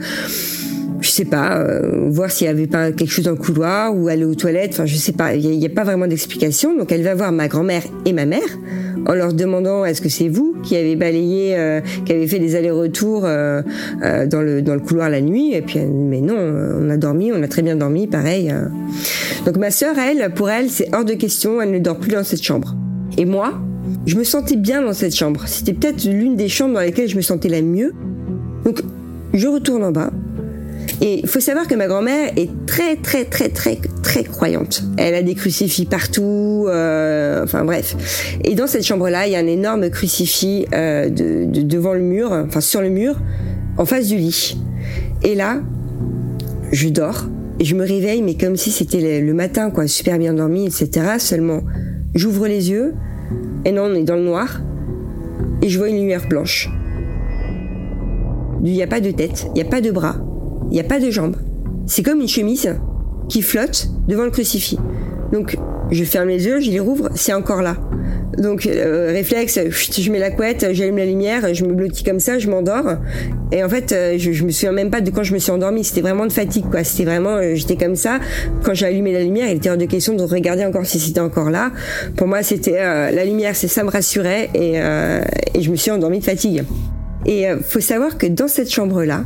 je 1.01 1.10
sais 1.10 1.25
pas, 1.25 1.62
voir 2.08 2.32
s'il 2.32 2.48
y 2.48 2.50
avait 2.50 2.67
pas 2.67 2.93
quelque 2.93 3.12
chose 3.12 3.25
dans 3.25 3.32
le 3.32 3.38
couloir 3.38 3.93
ou 3.93 4.08
aller 4.08 4.24
aux 4.24 4.36
toilettes, 4.36 4.72
enfin 4.72 4.86
je 4.86 4.96
sais 4.96 5.12
pas, 5.12 5.36
il 5.36 5.60
n'y 5.60 5.65
a, 5.65 5.70
pas 5.70 5.84
vraiment 5.84 6.08
d'explication. 6.08 6.77
Donc 6.77 6.93
elle 6.93 7.03
va 7.03 7.13
voir 7.13 7.34
ma 7.34 7.50
grand-mère 7.50 7.84
et 8.05 8.13
ma 8.13 8.25
mère 8.25 8.39
en 9.05 9.13
leur 9.13 9.33
demandant 9.33 9.86
est-ce 9.86 10.01
que 10.01 10.10
c'est 10.10 10.29
vous 10.29 10.55
qui 10.63 10.75
avez 10.75 10.95
balayé, 10.95 11.57
euh, 11.57 11.81
qui 12.05 12.13
avez 12.13 12.27
fait 12.27 12.39
des 12.39 12.55
allers-retours 12.55 13.24
euh, 13.25 13.62
euh, 14.03 14.25
dans, 14.25 14.41
le, 14.41 14.62
dans 14.62 14.74
le 14.74 14.79
couloir 14.79 15.10
la 15.10 15.22
nuit? 15.22 15.53
Et 15.53 15.62
puis, 15.62 15.79
mais 15.79 16.22
non, 16.22 16.36
on 16.36 16.89
a 16.89 16.98
dormi, 16.98 17.31
on 17.31 17.41
a 17.43 17.48
très 17.48 17.62
bien 17.62 17.75
dormi, 17.75 18.07
pareil. 18.07 18.53
Donc 19.45 19.57
ma 19.57 19.72
sœur, 19.72 19.95
elle, 19.98 20.33
pour 20.33 20.50
elle, 20.50 20.69
c'est 20.69 20.93
hors 20.93 21.05
de 21.05 21.13
question, 21.13 21.62
elle 21.62 21.72
ne 21.72 21.79
dort 21.79 21.98
plus 21.98 22.12
dans 22.12 22.24
cette 22.24 22.43
chambre. 22.43 22.75
Et 23.17 23.25
moi, 23.25 23.53
je 24.05 24.15
me 24.17 24.24
sentais 24.24 24.55
bien 24.55 24.81
dans 24.81 24.93
cette 24.93 25.15
chambre. 25.15 25.43
C'était 25.48 25.74
peut-être 25.74 26.05
l'une 26.05 26.36
des 26.36 26.48
chambres 26.48 26.74
dans 26.75 26.81
lesquelles 26.81 27.10
je 27.10 27.15
me 27.15 27.22
sentais 27.22 27.50
la 27.50 27.62
mieux. 27.62 27.93
Donc, 28.65 28.81
je 29.33 29.48
retourne 29.48 29.83
en 29.83 29.91
bas. 29.91 30.12
Et 31.05 31.19
il 31.22 31.27
faut 31.27 31.41
savoir 31.41 31.67
que 31.67 31.75
ma 31.75 31.88
grand-mère 31.88 32.31
est 32.38 32.50
très 32.65 32.95
très 32.95 33.25
très 33.25 33.50
très 33.50 33.77
très 34.03 34.24
croyante. 34.24 34.83
Elle 34.95 35.15
a 35.15 35.22
des 35.22 35.36
crucifix 35.36 35.83
partout, 35.83 36.65
euh, 36.69 37.43
enfin 37.43 37.65
bref. 37.65 37.98
Et 38.45 38.55
dans 38.55 38.67
cette 38.67 38.86
chambre-là, 38.86 39.27
il 39.27 39.33
y 39.33 39.36
a 39.36 39.39
un 39.39 39.48
énorme 39.48 39.89
crucifix 39.89 40.65
euh, 40.74 41.10
de, 41.10 41.62
devant 41.62 41.93
le 41.93 42.00
mur, 42.00 42.31
enfin 42.31 42.62
sur 42.62 42.79
le 42.79 42.89
mur, 42.89 43.19
en 43.77 43.83
face 43.83 44.07
du 44.07 44.15
lit. 44.15 44.57
Et 45.24 45.36
là, 45.36 45.62
je 46.72 46.88
dors 46.88 47.25
et 47.60 47.65
je 47.65 47.75
me 47.75 47.86
réveille, 47.86 48.22
mais 48.22 48.36
comme 48.36 48.55
si 48.55 48.72
c'était 48.72 49.19
le 49.19 49.33
matin, 49.33 49.72
quoi, 49.72 49.88
super 49.88 50.17
bien 50.17 50.33
dormi, 50.33 50.65
etc. 50.65 51.17
Seulement, 51.19 51.63
j'ouvre 52.15 52.48
les 52.48 52.69
yeux 52.69 52.93
et 53.65 53.74
non, 53.74 53.89
on 53.91 53.95
est 53.95 54.03
dans 54.03 54.15
le 54.15 54.24
noir 54.24 54.62
et 55.62 55.67
je 55.67 55.77
vois 55.77 55.89
une 55.89 55.98
lumière 55.98 56.29
blanche. 56.29 56.69
Il 58.63 58.72
n'y 58.72 58.81
a 58.81 58.88
pas 58.88 59.01
de 59.01 59.12
tête, 59.12 59.48
il 59.48 59.55
n'y 59.55 59.67
a 59.67 59.69
pas 59.69 59.81
de 59.81 59.91
bras, 59.91 60.15
il 60.73 60.75
n'y 60.75 60.81
a 60.81 60.83
pas 60.83 60.99
de 60.99 61.09
jambes. 61.09 61.37
C'est 61.85 62.03
comme 62.03 62.19
une 62.19 62.27
chemise 62.27 62.75
qui 63.29 63.41
flotte 63.41 63.87
devant 64.07 64.23
le 64.23 64.31
crucifix. 64.31 64.77
Donc, 65.31 65.55
je 65.91 66.03
ferme 66.03 66.27
les 66.29 66.45
yeux, 66.45 66.59
je 66.59 66.71
les 66.71 66.79
rouvre, 66.79 67.09
c'est 67.15 67.33
encore 67.33 67.61
là. 67.61 67.77
Donc, 68.37 68.65
euh, 68.65 69.11
réflexe, 69.11 69.59
je 69.69 70.11
mets 70.11 70.17
la 70.17 70.31
couette, 70.31 70.65
j'allume 70.71 70.97
la 70.97 71.05
lumière, 71.05 71.53
je 71.53 71.63
me 71.63 71.73
blottis 71.73 72.03
comme 72.03 72.19
ça, 72.19 72.39
je 72.39 72.49
m'endors. 72.49 72.95
Et 73.51 73.63
en 73.63 73.69
fait, 73.69 73.91
euh, 73.91 74.15
je, 74.17 74.31
je 74.31 74.43
me 74.43 74.49
souviens 74.49 74.71
même 74.71 74.89
pas 74.89 75.01
de 75.01 75.11
quand 75.11 75.21
je 75.21 75.33
me 75.33 75.39
suis 75.39 75.51
endormie. 75.51 75.83
C'était 75.83 76.01
vraiment 76.01 76.25
de 76.25 76.31
fatigue, 76.31 76.65
quoi. 76.69 76.83
C'était 76.83 77.05
vraiment, 77.05 77.35
euh, 77.35 77.53
j'étais 77.53 77.75
comme 77.75 77.95
ça. 77.95 78.19
Quand 78.63 78.73
j'ai 78.73 78.87
allumé 78.87 79.13
la 79.13 79.21
lumière, 79.21 79.49
il 79.49 79.57
était 79.57 79.69
hors 79.69 79.77
de 79.77 79.85
question 79.85 80.15
de 80.15 80.23
regarder 80.23 80.65
encore 80.65 80.87
si 80.87 80.99
c'était 80.99 81.19
encore 81.19 81.51
là. 81.51 81.71
Pour 82.17 82.27
moi, 82.27 82.41
c'était 82.41 82.79
la 82.79 83.25
lumière, 83.25 83.55
c'est 83.55 83.67
ça 83.67 83.83
me 83.83 83.89
rassurait 83.91 84.49
et, 84.55 84.77
et 84.77 85.61
je 85.61 85.69
me 85.69 85.75
suis 85.75 85.91
endormie 85.91 86.19
de 86.19 86.25
fatigue. 86.25 86.63
Et 87.25 87.47
euh, 87.47 87.57
faut 87.61 87.79
savoir 87.79 88.17
que 88.17 88.27
dans 88.27 88.47
cette 88.47 88.71
chambre-là, 88.71 89.23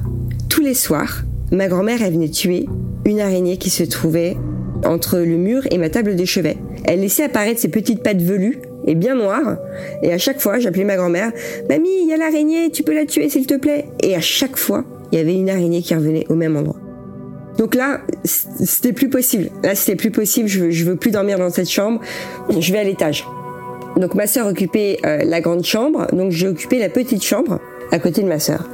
tous 0.49 0.61
les 0.61 0.73
soirs, 0.73 1.23
ma 1.51 1.67
grand-mère, 1.67 2.01
elle 2.01 2.13
venait 2.13 2.29
tuer 2.29 2.67
une 3.05 3.19
araignée 3.19 3.57
qui 3.57 3.69
se 3.69 3.83
trouvait 3.83 4.35
entre 4.83 5.17
le 5.17 5.37
mur 5.37 5.63
et 5.71 5.77
ma 5.77 5.89
table 5.89 6.15
de 6.15 6.25
chevet. 6.25 6.57
Elle 6.85 7.01
laissait 7.01 7.23
apparaître 7.23 7.59
ses 7.59 7.69
petites 7.69 8.03
pattes 8.03 8.21
velues 8.21 8.59
et 8.85 8.95
bien 8.95 9.15
noires. 9.15 9.57
Et 10.03 10.13
à 10.13 10.17
chaque 10.17 10.39
fois, 10.39 10.59
j'appelais 10.59 10.83
ma 10.83 10.95
grand-mère, 10.95 11.31
Mamie, 11.69 11.89
il 12.03 12.09
y 12.09 12.13
a 12.13 12.17
l'araignée, 12.17 12.69
tu 12.71 12.83
peux 12.83 12.93
la 12.93 13.05
tuer 13.05 13.29
s'il 13.29 13.47
te 13.47 13.55
plaît. 13.55 13.85
Et 14.01 14.15
à 14.15 14.21
chaque 14.21 14.57
fois, 14.57 14.83
il 15.11 15.17
y 15.17 15.21
avait 15.21 15.35
une 15.35 15.49
araignée 15.49 15.81
qui 15.81 15.95
revenait 15.95 16.25
au 16.29 16.35
même 16.35 16.55
endroit. 16.55 16.77
Donc 17.57 17.73
là, 17.73 18.01
c'était 18.23 18.93
plus 18.93 19.09
possible. 19.09 19.49
Là, 19.63 19.73
c'était 19.73 19.95
plus 19.95 20.11
possible. 20.11 20.47
Je 20.47 20.59
veux, 20.59 20.91
veux 20.91 20.95
plus 20.95 21.11
dormir 21.11 21.39
dans 21.39 21.49
cette 21.49 21.69
chambre. 21.69 22.01
Je 22.57 22.71
vais 22.71 22.79
à 22.79 22.83
l'étage. 22.83 23.25
Donc 23.97 24.13
ma 24.13 24.27
sœur 24.27 24.47
occupait 24.47 24.99
euh, 25.05 25.23
la 25.25 25.41
grande 25.41 25.65
chambre, 25.65 26.07
donc 26.13 26.31
j'ai 26.31 26.47
occupé 26.47 26.77
la 26.77 26.89
petite 26.89 27.23
chambre 27.23 27.59
à 27.91 27.99
côté 27.99 28.21
de 28.21 28.27
ma 28.27 28.39
sœur. 28.39 28.69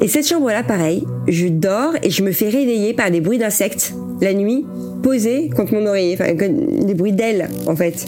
Et 0.00 0.08
cette 0.08 0.26
chambre-là, 0.26 0.62
pareil, 0.62 1.04
je 1.28 1.48
dors 1.48 1.94
et 2.02 2.10
je 2.10 2.22
me 2.22 2.32
fais 2.32 2.48
réveiller 2.48 2.94
par 2.94 3.10
des 3.10 3.20
bruits 3.20 3.38
d'insectes 3.38 3.92
la 4.20 4.34
nuit, 4.34 4.64
posés 5.02 5.50
contre 5.50 5.74
mon 5.74 5.86
oreiller, 5.86 6.16
enfin 6.18 6.32
des 6.34 6.94
bruits 6.94 7.12
d'ailes 7.12 7.48
en 7.66 7.76
fait. 7.76 8.06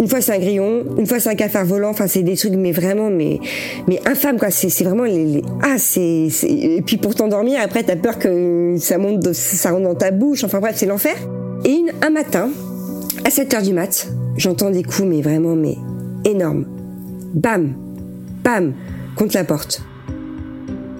Une 0.00 0.06
fois 0.06 0.20
c'est 0.20 0.32
un 0.32 0.38
grillon, 0.38 0.84
une 0.96 1.06
fois 1.06 1.18
c'est 1.18 1.30
un 1.30 1.34
cafard 1.34 1.64
volant, 1.64 1.90
enfin 1.90 2.06
c'est 2.06 2.22
des 2.22 2.36
trucs 2.36 2.54
mais 2.54 2.72
vraiment 2.72 3.10
mais 3.10 3.40
mais 3.88 4.00
infâmes 4.06 4.38
quoi. 4.38 4.50
C'est 4.50 4.84
vraiment 4.84 5.04
les, 5.04 5.42
ah 5.62 5.74
c'est 5.78 6.28
et 6.44 6.82
puis 6.86 6.96
pour 6.96 7.14
t'endormir 7.14 7.60
après 7.60 7.82
t'as 7.82 7.96
peur 7.96 8.18
que 8.18 8.76
ça 8.78 8.98
monte 8.98 9.32
ça 9.32 9.72
rentre 9.72 9.82
dans 9.82 9.94
ta 9.94 10.10
bouche. 10.10 10.44
Enfin 10.44 10.60
bref 10.60 10.74
c'est 10.76 10.86
l'enfer. 10.86 11.16
Et 11.64 11.82
un 12.02 12.10
matin 12.10 12.50
à 13.24 13.30
7 13.30 13.54
heures 13.54 13.62
du 13.62 13.72
mat, 13.72 14.08
j'entends 14.36 14.70
des 14.70 14.84
coups 14.84 15.08
mais 15.08 15.20
vraiment 15.20 15.56
mais 15.56 15.76
énormes. 16.24 16.64
Bam, 17.34 17.74
bam, 18.44 18.72
contre 19.18 19.36
la 19.36 19.44
porte. 19.44 19.82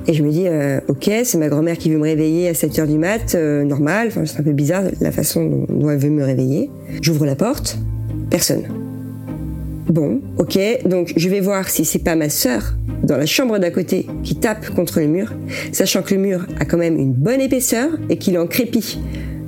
Et 0.09 0.15
je 0.15 0.23
me 0.23 0.31
dis, 0.31 0.45
euh, 0.47 0.81
ok, 0.89 1.11
c'est 1.25 1.39
ma 1.39 1.49
grand-mère 1.49 1.77
qui 1.77 1.91
veut 1.91 1.99
me 1.99 2.05
réveiller 2.05 2.49
à 2.49 2.55
7 2.55 2.79
heures 2.79 2.87
du 2.87 2.99
mat, 2.99 3.35
euh, 3.35 3.63
normal, 3.63 4.11
c'est 4.25 4.41
un 4.41 4.43
peu 4.43 4.53
bizarre 4.53 4.85
la 5.01 5.13
façon 5.13 5.67
dont, 5.69 5.91
elle 5.91 5.99
veut 5.99 6.11
me 6.11 6.25
réveiller. 6.25 6.71
J'ouvre 7.03 7.27
la 7.27 7.37
porte, 7.37 7.79
personne. 8.31 8.63
Bon, 9.89 10.21
ok, 10.39 10.59
donc 10.87 11.13
je 11.17 11.29
vais 11.29 11.41
voir 11.41 11.69
si 11.69 11.85
c'est 11.85 11.99
pas 11.99 12.17
ma 12.17 12.29
sœur 12.29 12.75
dans 13.05 13.17
la 13.17 13.27
chambre 13.27 13.59
d'à 13.59 13.71
côté 13.71 14.07
qui 14.25 14.35
tape 14.35 14.71
contre 14.71 15.01
le 15.01 15.07
mur, 15.07 15.33
sachant 15.73 16.03
que 16.03 16.15
le 16.15 16.21
mur 16.21 16.47
a 16.59 16.65
quand 16.65 16.79
même 16.79 16.99
une 16.99 17.13
bonne 17.13 17.41
épaisseur 17.41 17.91
et 18.09 18.17
qu'il 18.17 18.39
en 18.39 18.47
crépi. 18.47 18.99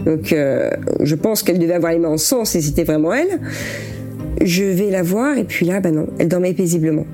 Donc 0.04 0.32
euh, 0.32 0.70
je 1.02 1.14
pense 1.14 1.42
qu'elle 1.42 1.58
devait 1.58 1.74
avoir 1.74 1.92
les 1.92 1.98
mains 1.98 2.10
en 2.10 2.18
sens 2.18 2.54
et 2.54 2.60
c'était 2.60 2.84
vraiment 2.84 3.12
elle. 3.12 3.40
Je 4.42 4.64
vais 4.64 4.90
la 4.90 5.02
voir 5.02 5.36
et 5.36 5.44
puis 5.44 5.66
là, 5.66 5.80
bah 5.80 5.90
non, 5.90 6.06
elle 6.18 6.28
dormait 6.28 6.54
paisiblement. 6.54 7.06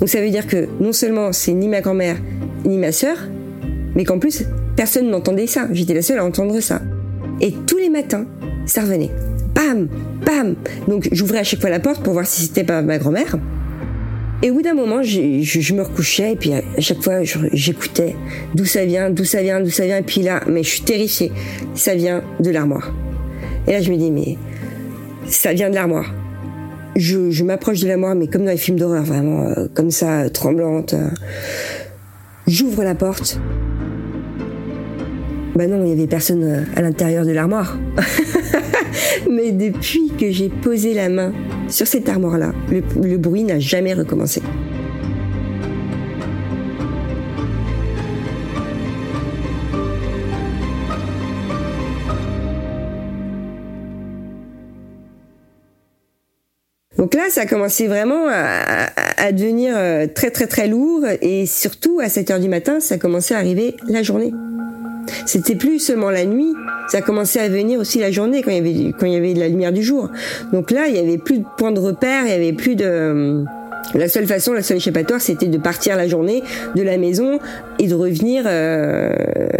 Donc 0.00 0.08
ça 0.08 0.20
veut 0.20 0.30
dire 0.30 0.46
que 0.46 0.68
non 0.80 0.92
seulement 0.92 1.32
c'est 1.32 1.52
ni 1.52 1.68
ma 1.68 1.80
grand-mère 1.80 2.16
ni 2.64 2.78
ma 2.78 2.92
sœur, 2.92 3.16
mais 3.94 4.04
qu'en 4.04 4.18
plus 4.18 4.44
personne 4.76 5.10
n'entendait 5.10 5.46
ça. 5.46 5.68
J'étais 5.72 5.94
la 5.94 6.02
seule 6.02 6.18
à 6.18 6.24
entendre 6.24 6.58
ça. 6.60 6.80
Et 7.40 7.52
tous 7.66 7.78
les 7.78 7.88
matins, 7.88 8.26
ça 8.66 8.82
revenait. 8.82 9.10
Bam, 9.54 9.88
bam. 10.24 10.54
Donc 10.88 11.08
j'ouvrais 11.12 11.38
à 11.38 11.44
chaque 11.44 11.60
fois 11.60 11.70
la 11.70 11.80
porte 11.80 12.02
pour 12.02 12.12
voir 12.12 12.26
si 12.26 12.42
c'était 12.42 12.64
pas 12.64 12.82
ma 12.82 12.98
grand-mère. 12.98 13.36
Et 14.44 14.50
au 14.50 14.54
bout 14.54 14.62
d'un 14.62 14.74
moment, 14.74 15.02
je, 15.02 15.74
me 15.74 15.82
recouchais 15.82 16.32
et 16.32 16.36
puis 16.36 16.52
à 16.52 16.62
chaque 16.80 17.00
fois, 17.00 17.22
j'écoutais 17.52 18.16
d'où 18.54 18.64
ça 18.64 18.84
vient, 18.84 19.08
d'où 19.08 19.24
ça 19.24 19.40
vient, 19.40 19.60
d'où 19.60 19.70
ça 19.70 19.84
vient. 19.84 19.98
Et 19.98 20.02
puis 20.02 20.22
là, 20.22 20.42
mais 20.48 20.64
je 20.64 20.70
suis 20.70 20.82
terrifiée. 20.82 21.30
Ça 21.74 21.94
vient 21.94 22.22
de 22.40 22.50
l'armoire. 22.50 22.92
Et 23.68 23.72
là, 23.72 23.80
je 23.80 23.90
me 23.92 23.96
dis, 23.96 24.10
mais 24.10 24.36
ça 25.28 25.52
vient 25.52 25.70
de 25.70 25.76
l'armoire 25.76 26.12
je, 26.96 27.42
m'approche 27.42 27.80
de 27.80 27.88
la 27.88 27.96
mort, 27.96 28.14
mais 28.14 28.26
comme 28.26 28.44
dans 28.44 28.50
les 28.50 28.56
films 28.56 28.78
d'horreur, 28.78 29.04
vraiment, 29.04 29.46
euh, 29.46 29.66
comme 29.74 29.90
ça, 29.90 30.28
tremblante. 30.30 30.94
Euh. 30.94 31.08
J'ouvre 32.46 32.82
la 32.84 32.94
porte. 32.94 33.38
Bah 35.54 35.66
non, 35.66 35.84
il 35.84 35.90
y 35.90 35.92
avait 35.92 36.06
personne 36.06 36.42
euh, 36.44 36.64
à 36.76 36.82
l'intérieur 36.82 37.24
de 37.24 37.32
l'armoire. 37.32 37.78
mais 39.30 39.52
depuis 39.52 40.12
que 40.18 40.30
j'ai 40.30 40.48
posé 40.48 40.94
la 40.94 41.08
main 41.08 41.32
sur 41.68 41.86
cette 41.86 42.08
armoire-là, 42.08 42.52
le 42.70 43.16
bruit 43.16 43.44
n'a 43.44 43.58
jamais 43.58 43.94
recommencé. 43.94 44.42
Donc 57.12 57.20
là, 57.20 57.28
ça 57.28 57.42
a 57.42 57.46
commencé 57.46 57.88
vraiment 57.88 58.26
à, 58.26 59.32
devenir 59.32 59.74
euh, 59.76 60.06
très 60.06 60.30
très 60.30 60.46
très 60.46 60.66
lourd 60.66 61.04
et 61.20 61.44
surtout 61.44 62.00
à 62.00 62.08
7 62.08 62.30
heures 62.30 62.40
du 62.40 62.48
matin, 62.48 62.80
ça 62.80 62.94
a 62.94 62.98
commencé 62.98 63.34
à 63.34 63.36
arriver 63.36 63.76
la 63.86 64.02
journée. 64.02 64.32
C'était 65.26 65.54
plus 65.54 65.78
seulement 65.78 66.10
la 66.10 66.24
nuit, 66.24 66.54
ça 66.88 66.98
a 66.98 67.00
commencé 67.02 67.38
à 67.38 67.50
venir 67.50 67.78
aussi 67.78 67.98
la 67.98 68.10
journée 68.10 68.40
quand 68.42 68.50
il 68.50 68.56
y 68.56 68.60
avait 68.60 68.92
quand 68.98 69.04
il 69.04 69.12
y 69.12 69.16
avait 69.16 69.34
de 69.34 69.40
la 69.40 69.48
lumière 69.48 69.72
du 69.72 69.82
jour. 69.82 70.08
Donc 70.54 70.70
là, 70.70 70.86
il 70.88 70.96
y 70.96 70.98
avait 70.98 71.18
plus 71.18 71.40
de 71.40 71.44
points 71.58 71.72
de 71.72 71.80
repère, 71.80 72.24
il 72.24 72.30
y 72.30 72.34
avait 72.34 72.54
plus 72.54 72.76
de 72.76 72.84
euh, 72.86 73.44
la 73.94 74.08
seule 74.08 74.26
façon, 74.26 74.54
la 74.54 74.62
seule 74.62 74.78
échappatoire, 74.78 75.20
c'était 75.20 75.48
de 75.48 75.58
partir 75.58 75.96
la 75.96 76.08
journée 76.08 76.42
de 76.74 76.82
la 76.82 76.96
maison 76.96 77.38
et 77.78 77.88
de 77.88 77.94
revenir 77.94 78.44
euh, 78.46 79.12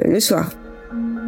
le 0.06 0.20
soir. 0.20 0.50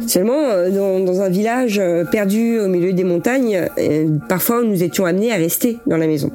Seulement, 0.07 0.49
euh, 0.49 0.99
dans, 0.99 1.21
un 1.21 1.29
village 1.29 1.79
euh, 1.79 2.03
perdu 2.05 2.59
au 2.59 2.67
milieu 2.67 2.93
des 2.93 3.03
montagnes, 3.03 3.67
euh, 3.77 4.07
parfois 4.29 4.63
nous 4.63 4.83
étions 4.83 5.05
amenés 5.05 5.31
à 5.31 5.35
rester 5.35 5.79
dans 5.87 5.97
la 5.97 6.07
maison. 6.07 6.31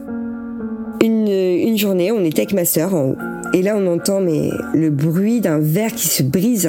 Une, 1.03 1.79
journée, 1.79 2.13
on 2.13 2.25
était 2.25 2.43
avec 2.43 2.53
ma 2.53 2.65
sœur 2.65 2.95
en 2.95 3.11
haut. 3.11 3.17
Et 3.55 3.63
là, 3.63 3.75
on 3.77 3.87
entend 3.87 4.21
mais, 4.21 4.51
le 4.75 4.91
bruit 4.91 5.41
d'un 5.41 5.59
verre 5.59 5.93
qui 5.93 6.09
se 6.09 6.23
brise, 6.23 6.69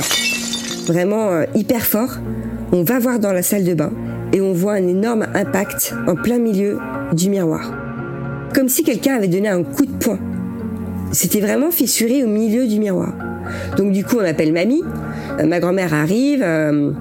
vraiment 0.88 1.42
hyper 1.54 1.82
fort. 1.82 2.20
On 2.72 2.84
va 2.84 3.00
voir 3.00 3.20
dans 3.20 3.34
la 3.34 3.42
salle 3.42 3.66
de 3.66 3.74
bain 3.74 3.92
et 4.32 4.40
on 4.40 4.54
voit 4.54 4.74
un 4.74 4.88
énorme 4.88 5.28
impact 5.34 5.94
en 6.08 6.16
plein 6.16 6.38
milieu 6.38 6.78
du 7.14 7.30
miroir. 7.30 7.74
Comme 8.54 8.70
si 8.70 8.84
quelqu'un 8.84 9.16
avait 9.16 9.28
donné 9.28 9.50
un 9.50 9.64
coup 9.64 9.86
de 9.86 9.92
poing. 9.92 10.20
C'était 11.12 11.42
vraiment 11.42 11.72
fissuré 11.72 12.24
au 12.24 12.28
milieu 12.28 12.68
du 12.68 12.80
miroir. 12.80 13.14
Donc 13.76 13.92
du 13.92 14.06
coup, 14.06 14.18
on 14.20 14.26
appelle 14.26 14.54
mamie. 14.54 14.84
Euh, 15.42 15.46
ma 15.46 15.60
grand-mère 15.60 15.94
arrive, 15.94 16.42
euh, 16.44 16.92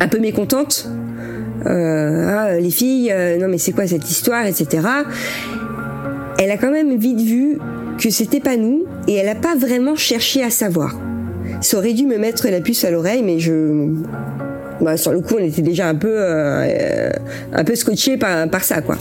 un 0.00 0.08
peu 0.08 0.18
mécontente. 0.18 0.88
Euh, 1.66 2.28
ah, 2.28 2.58
les 2.58 2.70
filles, 2.70 3.14
non 3.40 3.48
mais 3.48 3.58
c'est 3.58 3.72
quoi 3.72 3.86
cette 3.86 4.10
histoire, 4.10 4.46
etc. 4.46 4.86
Elle 6.38 6.50
a 6.50 6.56
quand 6.56 6.72
même 6.72 6.96
vite 6.96 7.20
vu 7.20 7.58
que 7.98 8.10
c'était 8.10 8.40
pas 8.40 8.56
nous 8.56 8.84
et 9.06 9.14
elle 9.14 9.26
n'a 9.26 9.36
pas 9.36 9.54
vraiment 9.54 9.94
cherché 9.94 10.42
à 10.42 10.50
savoir. 10.50 10.98
Ça 11.60 11.78
aurait 11.78 11.92
dû 11.92 12.06
me 12.06 12.18
mettre 12.18 12.48
la 12.48 12.60
puce 12.60 12.84
à 12.84 12.90
l'oreille, 12.90 13.22
mais 13.22 13.38
je 13.38 13.92
Bah, 14.80 14.96
sur 14.96 15.12
le 15.12 15.20
coup, 15.20 15.36
on 15.38 15.44
était 15.44 15.62
déjà 15.62 15.88
un 15.88 15.94
peu, 15.94 16.12
euh, 16.12 17.10
un 17.52 17.64
peu 17.64 17.76
scotché 17.76 18.16
par, 18.16 18.48
par 18.48 18.64
ça, 18.64 18.82
quoi. 18.82 18.96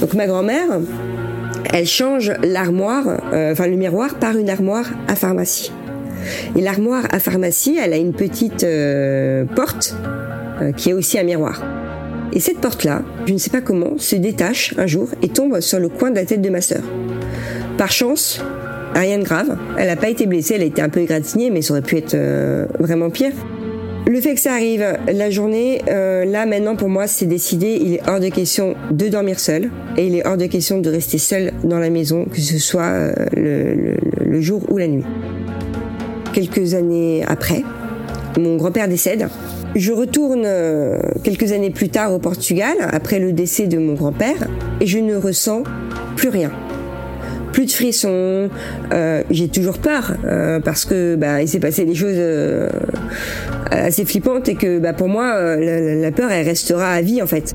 Donc 0.00 0.14
ma 0.14 0.26
grand-mère, 0.26 0.78
elle 1.72 1.86
change 1.86 2.32
l'armoire, 2.44 3.04
euh, 3.32 3.52
enfin 3.52 3.66
le 3.66 3.76
miroir, 3.76 4.14
par 4.14 4.36
une 4.36 4.48
armoire 4.48 4.86
à 5.08 5.16
pharmacie. 5.16 5.72
Et 6.56 6.60
l'armoire 6.60 7.04
à 7.10 7.18
pharmacie, 7.18 7.78
elle 7.82 7.92
a 7.92 7.96
une 7.96 8.12
petite 8.12 8.64
euh, 8.64 9.44
porte 9.44 9.94
qui 10.76 10.90
est 10.90 10.92
aussi 10.92 11.18
un 11.18 11.24
miroir. 11.24 11.62
Et 12.32 12.40
cette 12.40 12.60
porte-là, 12.60 13.02
je 13.26 13.32
ne 13.32 13.38
sais 13.38 13.50
pas 13.50 13.60
comment, 13.60 13.98
se 13.98 14.16
détache 14.16 14.74
un 14.78 14.86
jour 14.86 15.08
et 15.22 15.28
tombe 15.28 15.60
sur 15.60 15.80
le 15.80 15.88
coin 15.88 16.10
de 16.10 16.16
la 16.16 16.24
tête 16.24 16.40
de 16.40 16.48
ma 16.48 16.60
sœur. 16.60 16.82
Par 17.76 17.90
chance, 17.90 18.40
rien 18.94 19.18
de 19.18 19.24
grave. 19.24 19.56
Elle 19.76 19.88
n'a 19.88 19.96
pas 19.96 20.08
été 20.08 20.26
blessée, 20.26 20.54
elle 20.54 20.62
a 20.62 20.66
été 20.66 20.80
un 20.80 20.88
peu 20.88 21.00
égratignée, 21.00 21.50
mais 21.50 21.60
ça 21.60 21.74
aurait 21.74 21.82
pu 21.82 21.96
être 21.96 22.16
vraiment 22.78 23.10
pire. 23.10 23.32
Le 24.06 24.20
fait 24.20 24.34
que 24.34 24.40
ça 24.40 24.52
arrive 24.52 24.84
la 25.10 25.30
journée, 25.30 25.80
euh, 25.88 26.26
là 26.26 26.44
maintenant 26.44 26.76
pour 26.76 26.90
moi 26.90 27.06
c'est 27.06 27.24
décidé, 27.24 27.78
il 27.80 27.94
est 27.94 28.00
hors 28.06 28.20
de 28.20 28.28
question 28.28 28.74
de 28.90 29.08
dormir 29.08 29.40
seul 29.40 29.70
et 29.96 30.06
il 30.06 30.14
est 30.14 30.26
hors 30.26 30.36
de 30.36 30.44
question 30.44 30.78
de 30.78 30.90
rester 30.90 31.16
seul 31.16 31.52
dans 31.64 31.78
la 31.78 31.88
maison, 31.88 32.26
que 32.26 32.38
ce 32.38 32.58
soit 32.58 32.82
euh, 32.82 33.14
le, 33.34 34.40
jour 34.42 34.62
ou 34.70 34.76
la 34.76 34.88
nuit. 34.88 35.04
Quelques 36.34 36.74
années 36.74 37.24
après, 37.26 37.62
mon 38.38 38.56
grand-père 38.56 38.88
décède. 38.88 39.28
Je 39.74 39.92
retourne 39.92 40.42
euh, 40.44 40.98
quelques 41.22 41.52
années 41.52 41.70
plus 41.70 41.88
tard 41.88 42.12
au 42.12 42.18
Portugal, 42.18 42.76
après 42.90 43.18
le 43.18 43.32
décès 43.32 43.66
de 43.66 43.78
mon 43.78 43.94
grand-père, 43.94 44.48
et 44.80 44.86
je 44.86 44.98
ne 44.98 45.16
ressens 45.16 45.62
plus 46.16 46.28
rien 46.28 46.50
plus 47.54 47.66
de 47.66 47.70
frissons. 47.70 48.50
Euh, 48.92 49.22
j'ai 49.30 49.48
toujours 49.48 49.78
peur 49.78 50.14
euh, 50.24 50.58
parce 50.60 50.84
que 50.84 51.14
bah, 51.14 51.40
il 51.40 51.48
s'est 51.48 51.60
passé 51.60 51.84
des 51.84 51.94
choses 51.94 52.16
euh, 52.16 52.68
assez 53.70 54.04
flippantes 54.04 54.48
et 54.48 54.56
que 54.56 54.80
bah, 54.80 54.92
pour 54.92 55.08
moi 55.08 55.56
la, 55.56 56.10
peur 56.10 56.30
elle 56.32 56.44
restera 56.44 56.90
à 56.90 57.00
vie 57.00 57.22
en 57.22 57.26
fait. 57.26 57.54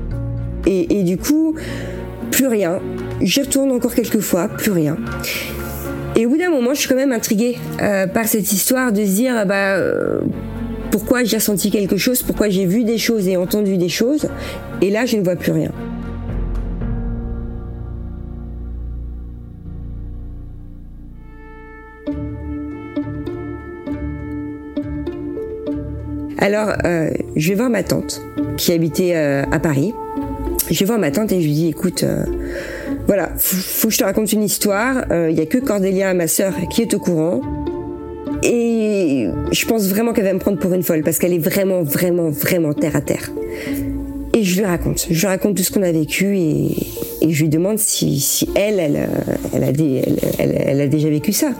Et, 0.66 1.02
du 1.02 1.18
coup 1.18 1.54
plus 2.30 2.46
rien. 2.46 2.80
J'y 3.20 3.42
retourne 3.42 3.70
encore 3.70 3.94
quelques 3.94 4.20
fois, 4.20 4.48
plus 4.48 4.70
rien. 4.70 4.96
Et 6.20 6.26
au 6.26 6.28
bout 6.28 6.36
d'un 6.36 6.50
moment, 6.50 6.74
je 6.74 6.80
suis 6.80 6.88
quand 6.88 6.96
même 6.96 7.12
intriguée 7.12 7.56
par 8.12 8.26
cette 8.26 8.52
histoire 8.52 8.92
de 8.92 9.02
se 9.04 9.10
dire 9.10 9.46
bah 9.46 9.78
pourquoi 10.90 11.24
j'ai 11.24 11.38
ressenti 11.38 11.70
quelque 11.70 11.96
chose, 11.96 12.22
pourquoi 12.22 12.50
j'ai 12.50 12.66
vu 12.66 12.84
des 12.84 12.98
choses 12.98 13.26
et 13.26 13.38
entendu 13.38 13.78
des 13.78 13.88
choses, 13.88 14.28
et 14.82 14.90
là 14.90 15.06
je 15.06 15.16
ne 15.16 15.22
vois 15.22 15.36
plus 15.36 15.52
rien. 15.52 15.70
Alors, 26.42 26.72
euh, 26.84 27.10
je 27.36 27.50
vais 27.50 27.54
voir 27.54 27.68
ma 27.68 27.82
tante 27.82 28.22
qui 28.56 28.72
habitait 28.72 29.14
euh, 29.14 29.44
à 29.52 29.60
Paris. 29.60 29.92
Je 30.70 30.78
vais 30.80 30.86
voir 30.86 30.98
ma 30.98 31.10
tante 31.10 31.32
et 31.32 31.40
je 31.40 31.46
lui 31.46 31.52
dis, 31.52 31.68
écoute, 31.68 32.02
euh, 32.02 32.24
voilà, 33.10 33.28
faut, 33.38 33.88
que 33.88 33.92
je 33.92 33.98
te 33.98 34.04
raconte 34.04 34.32
une 34.32 34.44
histoire. 34.44 35.04
Il 35.10 35.36
y 35.36 35.40
a 35.40 35.46
que 35.46 35.58
Cordélia, 35.58 36.14
ma 36.14 36.28
sœur, 36.28 36.54
qui 36.70 36.82
est 36.82 36.94
au 36.94 37.00
courant. 37.00 37.40
Et 38.44 39.26
je 39.50 39.66
pense 39.66 39.88
vraiment 39.88 40.12
qu'elle 40.12 40.26
va 40.26 40.32
me 40.32 40.38
prendre 40.38 40.58
pour 40.58 40.72
une 40.72 40.84
folle 40.84 41.02
parce 41.02 41.18
qu'elle 41.18 41.34
est 41.34 41.38
vraiment, 41.38 41.82
vraiment, 41.82 42.30
vraiment 42.30 42.72
terre 42.72 42.94
à 42.94 43.00
terre. 43.00 43.32
Et 44.32 44.44
je 44.44 44.60
lui 44.60 44.64
raconte. 44.64 45.08
Je 45.10 45.20
lui 45.20 45.26
raconte 45.26 45.56
tout 45.56 45.64
ce 45.64 45.72
qu'on 45.72 45.82
a 45.82 45.90
vécu 45.90 46.38
et, 46.38 46.68
je 47.28 47.42
lui 47.42 47.48
demande 47.48 47.80
si, 47.80 48.48
elle, 48.54 48.78
elle, 48.78 49.08
elle, 50.38 50.80
a 50.80 50.86
déjà 50.86 51.10
vécu 51.10 51.32
ça. 51.32 51.50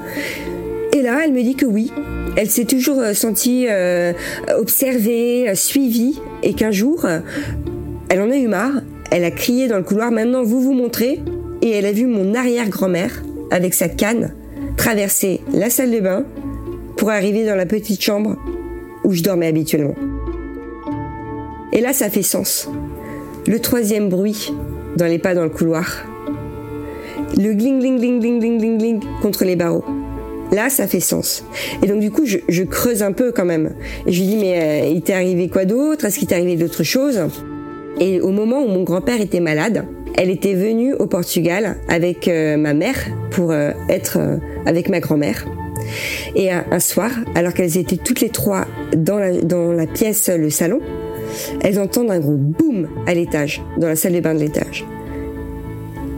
Et 0.97 1.03
là, 1.03 1.23
elle 1.25 1.33
me 1.33 1.43
dit 1.43 1.57
que 1.57 1.67
oui, 1.67 1.91
elle 2.37 2.49
s'est 2.49 2.65
toujours 2.65 2.99
euh, 3.01 3.15
sentie 3.15 3.67
euh, 3.69 4.13
observée, 4.57 5.49
euh, 5.49 5.55
suivie, 5.55 6.21
et 6.43 6.55
qu'un 6.55 6.71
jour, 6.71 7.07
elle 8.09 8.21
en 8.21 8.31
a 8.31 8.37
eu 8.37 8.49
marre. 8.49 8.83
Elle 9.11 9.25
a 9.25 9.31
crié 9.31 9.69
dans 9.69 9.77
le 9.77 9.83
couloir 9.83 10.11
Maintenant, 10.11 10.43
vous 10.43 10.61
vous 10.61 10.73
montrez. 10.73 11.21
Et 11.63 11.71
elle 11.71 11.87
a 11.87 11.93
vu 11.93 12.07
mon 12.07 12.35
arrière-grand-mère, 12.35 13.23
avec 13.51 13.75
sa 13.75 13.89
canne, 13.89 14.33
traverser 14.77 15.41
la 15.53 15.71
salle 15.71 15.91
de 15.91 16.01
bain 16.01 16.25
pour 16.97 17.11
arriver 17.11 17.45
dans 17.45 17.57
la 17.57 17.67
petite 17.67 18.03
chambre 18.03 18.37
où 19.05 19.13
je 19.13 19.23
dormais 19.23 19.47
habituellement. 19.47 19.95
Et 21.73 21.81
là, 21.81 21.93
ça 21.93 22.11
fait 22.11 22.23
sens. 22.23 22.69
Le 23.47 23.59
troisième 23.59 24.09
bruit 24.09 24.53
dans 24.97 25.07
les 25.07 25.19
pas 25.19 25.35
dans 25.35 25.45
le 25.45 25.51
couloir. 25.51 26.07
Le 27.37 27.53
gling 27.53 27.79
gling 27.79 27.99
gling 27.99 28.21
gling 28.21 28.59
gling 28.59 28.79
gling 28.79 29.01
contre 29.23 29.45
les 29.45 29.57
barreaux. 29.57 29.85
Là, 30.53 30.69
ça 30.69 30.89
fait 30.89 31.01
sens. 31.01 31.45
Et 31.83 31.87
donc 31.87 32.01
du 32.01 32.11
coup, 32.11 32.27
je, 32.27 32.63
creuse 32.65 33.03
un 33.03 33.13
peu 33.13 33.31
quand 33.31 33.45
même. 33.45 33.75
Je 34.07 34.19
lui 34.19 34.27
dis, 34.27 34.37
mais 34.37 34.61
euh, 34.61 34.89
il 34.93 35.03
t'est 35.03 35.13
arrivé 35.13 35.49
quoi 35.49 35.65
d'autre? 35.65 36.05
Est-ce 36.05 36.19
qu'il 36.19 36.27
t'est 36.27 36.35
arrivé 36.35 36.57
d'autres 36.57 36.83
choses? 36.83 37.21
Et 38.01 38.21
au 38.21 38.31
moment 38.31 38.63
où 38.63 38.69
mon 38.69 38.83
grand-père 38.83 39.21
était 39.21 39.41
malade, 39.41 39.85
elle 40.17 40.31
était 40.31 40.55
venue 40.55 40.95
au 40.95 41.07
Portugal 41.07 41.77
avec 41.89 42.29
euh, 42.29 42.57
ma 42.57 42.75
mère 42.75 42.97
pour 43.31 43.51
euh, 43.51 43.73
être 43.89 44.19
avec 44.67 44.89
ma 44.89 45.01
grand-mère. 45.01 45.47
Et 46.37 46.51
un, 46.53 46.79
soir, 46.79 47.11
alors 47.35 47.53
qu'elles 47.53 47.77
étaient 47.79 47.97
toutes 47.97 48.21
les 48.21 48.29
trois 48.29 48.67
dans 48.97 49.19
la, 49.19 49.33
dans 49.41 49.73
la 49.73 49.87
pièce, 49.87 50.29
le 50.29 50.51
salon, 50.51 50.81
elles 51.63 51.81
entendent 51.81 52.11
un 52.11 52.21
gros 52.21 52.37
boum 52.37 52.89
à 53.07 53.15
l'étage, 53.15 53.63
dans 53.77 53.89
la 53.89 53.97
salle 53.97 54.13
de 54.13 54.21
bain 54.21 54.35
de 54.35 54.41
l'étage. 54.41 54.85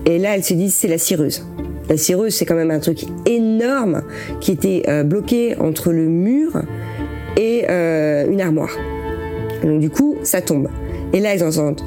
Et 0.05 0.19
là, 0.19 0.35
elles 0.35 0.45
se 0.45 0.55
disent, 0.55 0.75
c'est 0.75 0.89
la 0.89 0.99
cireuse. 0.99 1.47
La 1.89 1.97
cireuse, 1.97 2.35
c'est 2.35 2.45
quand 2.45 2.55
même 2.55 2.71
un 2.71 2.81
truc 2.81 3.05
énorme 3.27 4.03
qui 4.41 4.53
était 4.53 4.83
euh, 4.89 5.03
bloqué 5.05 5.57
entre 5.59 5.93
le 5.93 6.07
mur 6.07 6.63
et 7.37 7.65
euh, 7.69 8.27
une 8.31 8.41
armoire. 8.41 8.77
Donc 9.63 9.81
du 9.81 9.91
coup, 9.91 10.17
ça 10.23 10.41
tombe. 10.41 10.69
Et 11.13 11.21
là, 11.21 11.35
elles 11.35 11.45
entendent 11.45 11.83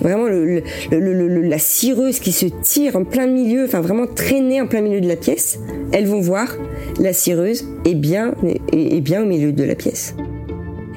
vraiment 0.00 0.26
la 0.28 1.58
cireuse 1.58 2.18
qui 2.18 2.32
se 2.32 2.46
tire 2.46 2.96
en 2.96 3.04
plein 3.04 3.26
milieu, 3.26 3.64
enfin 3.64 3.80
vraiment 3.80 4.06
traîner 4.06 4.60
en 4.60 4.66
plein 4.66 4.82
milieu 4.82 5.00
de 5.00 5.08
la 5.08 5.16
pièce. 5.16 5.58
Elles 5.92 6.06
vont 6.06 6.20
voir 6.20 6.54
la 7.00 7.12
cireuse 7.12 7.66
est 7.86 7.94
bien, 7.94 8.34
est 8.72 9.00
bien 9.00 9.22
au 9.22 9.26
milieu 9.26 9.52
de 9.52 9.64
la 9.64 9.74
pièce. 9.74 10.14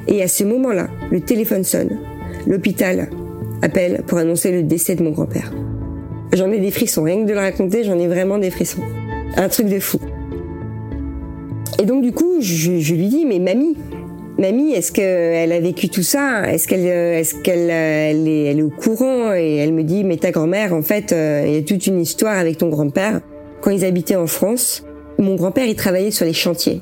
Et 0.08 0.22
à 0.22 0.28
ce 0.28 0.44
moment-là, 0.44 0.88
le 1.12 1.22
téléphone 1.22 1.64
sonne. 1.64 1.98
L'hôpital 2.46 3.10
appelle 3.62 4.04
pour 4.06 4.18
annoncer 4.18 4.52
le 4.52 4.64
décès 4.64 4.96
de 4.96 5.04
mon 5.04 5.12
grand-père. 5.12 5.52
J'en 6.34 6.52
ai 6.52 6.60
des 6.60 6.72
frissons, 6.72 7.04
rien 7.04 7.24
que 7.24 7.28
de 7.28 7.34
le 7.34 7.40
raconter, 7.40 7.84
j'en 7.84 7.98
ai 7.98 8.08
vraiment 8.08 8.38
des 8.38 8.52
frissons. 8.52 8.82
Un 9.38 9.48
truc 9.48 9.68
de 9.68 9.80
fou. 9.80 10.00
Et 11.80 11.86
donc 11.86 12.04
du 12.04 12.12
coup, 12.12 12.36
je, 12.40 12.72
lui 12.72 13.08
dis, 13.08 13.26
mais 13.26 13.40
mamie, 13.40 13.76
mamie, 14.38 14.74
est-ce 14.74 14.92
qu'elle 14.92 15.52
a 15.52 15.60
vécu 15.60 15.90
tout 15.90 16.04
ça? 16.04 16.44
Est-ce 16.52 16.68
qu'elle 16.68 16.86
est, 16.86 17.42
qu'elle 17.42 17.70
elle 17.70 18.28
est, 18.28 18.44
elle 18.46 18.60
est 18.60 18.64
au 18.64 18.70
courant? 18.70 19.34
Et 19.34 19.58
elle 19.58 19.74
me 19.74 19.84
dit, 19.84 20.04
mais 20.04 20.18
ta 20.18 20.32
grand-mère, 20.32 20.74
en 20.74 20.82
fait, 20.82 21.12
euh, 21.12 21.44
il 21.46 21.54
y 21.54 21.58
a 21.58 21.62
toute 21.62 21.88
une 21.88 22.02
histoire 22.02 22.38
avec 22.38 22.58
ton 22.58 22.70
grand-père. 22.70 23.22
Quand 23.62 23.72
ils 23.72 23.86
habitaient 23.86 24.16
en 24.16 24.28
France, 24.28 24.86
mon 25.18 25.36
grand-père, 25.36 25.66
il 25.66 25.76
travaillait 25.76 26.12
sur 26.12 26.26
les 26.26 26.34
chantiers. 26.34 26.82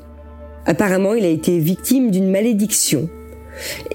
Apparemment, 0.66 1.14
il 1.14 1.24
a 1.24 1.28
été 1.28 1.58
victime 1.58 2.10
d'une 2.10 2.30
malédiction. 2.30 3.08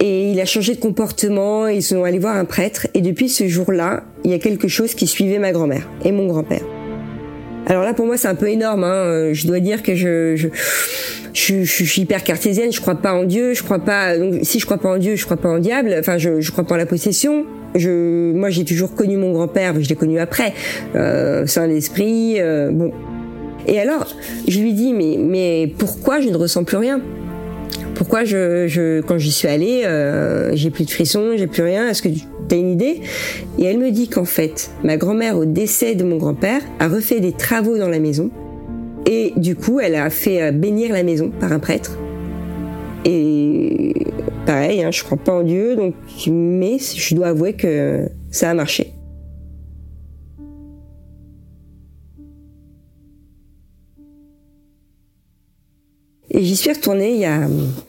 Et 0.00 0.30
il 0.30 0.40
a 0.40 0.46
changé 0.46 0.74
de 0.74 0.80
comportement, 0.80 1.68
ils 1.68 1.82
sont 1.82 2.04
allés 2.04 2.18
voir 2.18 2.36
un 2.36 2.46
prêtre, 2.46 2.86
et 2.94 3.02
depuis 3.02 3.28
ce 3.28 3.46
jour-là, 3.46 4.04
il 4.24 4.30
y 4.30 4.34
a 4.34 4.38
quelque 4.38 4.68
chose 4.68 4.94
qui 4.94 5.06
suivait 5.06 5.38
ma 5.38 5.52
grand-mère 5.52 5.86
et 6.04 6.12
mon 6.12 6.26
grand-père. 6.26 6.64
Alors 7.66 7.84
là, 7.84 7.94
pour 7.94 8.06
moi, 8.06 8.16
c'est 8.16 8.28
un 8.28 8.34
peu 8.34 8.48
énorme. 8.48 8.84
Hein. 8.84 9.32
Je 9.32 9.46
dois 9.46 9.60
dire 9.60 9.82
que 9.82 9.94
je, 9.94 10.34
je, 10.36 10.48
je, 11.32 11.62
je, 11.62 11.84
suis 11.84 12.02
hyper 12.02 12.24
cartésienne. 12.24 12.72
Je 12.72 12.80
crois 12.80 12.96
pas 12.96 13.12
en 13.12 13.24
Dieu. 13.24 13.54
Je 13.54 13.62
crois 13.62 13.78
pas. 13.78 14.16
Donc, 14.18 14.40
si 14.42 14.58
je 14.58 14.64
crois 14.64 14.78
pas 14.78 14.88
en 14.88 14.98
Dieu, 14.98 15.16
je 15.16 15.24
crois 15.24 15.36
pas 15.36 15.48
en 15.48 15.58
diable. 15.58 15.94
Enfin, 15.98 16.18
je, 16.18 16.40
je 16.40 16.50
crois 16.50 16.64
pas 16.64 16.74
en 16.74 16.78
la 16.78 16.86
possession. 16.86 17.44
Je, 17.74 18.32
moi, 18.32 18.50
j'ai 18.50 18.64
toujours 18.64 18.94
connu 18.94 19.16
mon 19.16 19.32
grand-père. 19.32 19.74
Je 19.80 19.88
l'ai 19.88 19.94
connu 19.94 20.18
après. 20.18 20.52
Euh, 20.96 21.44
c'est 21.46 21.60
un 21.60 21.70
esprit. 21.70 22.40
Euh, 22.40 22.70
bon. 22.72 22.92
Et 23.66 23.78
alors, 23.78 24.06
je 24.48 24.58
lui 24.60 24.72
dis, 24.72 24.92
mais, 24.92 25.16
mais 25.18 25.72
pourquoi 25.78 26.20
je 26.20 26.28
ne 26.28 26.36
ressens 26.36 26.64
plus 26.64 26.78
rien? 26.78 27.00
Pourquoi 27.94 28.24
je, 28.24 28.66
je 28.66 29.02
quand 29.02 29.18
j'y 29.18 29.30
suis 29.30 29.46
allée, 29.46 29.82
euh, 29.84 30.52
j'ai 30.54 30.70
plus 30.70 30.86
de 30.86 30.90
frissons, 30.90 31.32
j'ai 31.36 31.46
plus 31.46 31.62
rien? 31.62 31.88
Est-ce 31.88 32.02
que 32.02 32.08
as 32.54 32.58
une 32.58 32.70
idée? 32.70 33.00
Et 33.58 33.64
elle 33.64 33.78
me 33.78 33.90
dit 33.90 34.08
qu'en 34.08 34.24
fait, 34.24 34.70
ma 34.84 34.96
grand-mère 34.96 35.36
au 35.38 35.44
décès 35.44 35.94
de 35.94 36.04
mon 36.04 36.16
grand-père 36.16 36.62
a 36.78 36.88
refait 36.88 37.20
des 37.20 37.32
travaux 37.32 37.78
dans 37.78 37.88
la 37.88 37.98
maison 37.98 38.30
et 39.06 39.32
du 39.36 39.56
coup, 39.56 39.80
elle 39.80 39.94
a 39.94 40.10
fait 40.10 40.42
euh, 40.42 40.52
bénir 40.52 40.92
la 40.92 41.02
maison 41.02 41.30
par 41.30 41.52
un 41.52 41.58
prêtre. 41.58 41.98
Et 43.04 43.94
pareil, 44.46 44.82
hein, 44.82 44.90
je 44.90 45.02
crois 45.02 45.16
pas 45.16 45.32
en 45.32 45.42
Dieu, 45.42 45.74
donc 45.74 45.94
mais 46.28 46.78
je 46.78 47.14
dois 47.14 47.28
avouer 47.28 47.54
que 47.54 48.08
ça 48.30 48.50
a 48.50 48.54
marché. 48.54 48.92
Et 56.32 56.42
j'y 56.42 56.54
suis 56.54 56.70
retournée 56.70 57.14
il 57.14 57.20
y 57.20 57.24
a, 57.24 57.48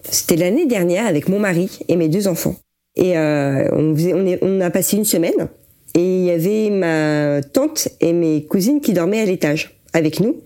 c'était 0.10 0.36
l'année 0.36 0.66
dernière 0.66 1.06
avec 1.06 1.30
mon 1.30 1.40
mari 1.40 1.80
et 1.88 1.96
mes 1.96 2.10
deux 2.10 2.28
enfants. 2.28 2.56
Et 2.96 3.18
euh, 3.18 3.70
on, 3.72 3.96
faisait, 3.96 4.14
on, 4.14 4.26
est, 4.26 4.40
on 4.42 4.60
a 4.62 4.70
passé 4.70 4.98
une 4.98 5.06
semaine 5.06 5.48
et 5.96 6.04
il 6.04 6.26
y 6.26 6.32
avait 6.32 6.70
ma 6.70 7.42
tante 7.42 7.88
et 8.00 8.14
mes 8.14 8.46
cousines 8.46 8.82
qui 8.82 8.94
dormaient 8.94 9.22
à 9.22 9.26
l'étage 9.26 9.78
avec 9.94 10.20
nous. 10.20 10.42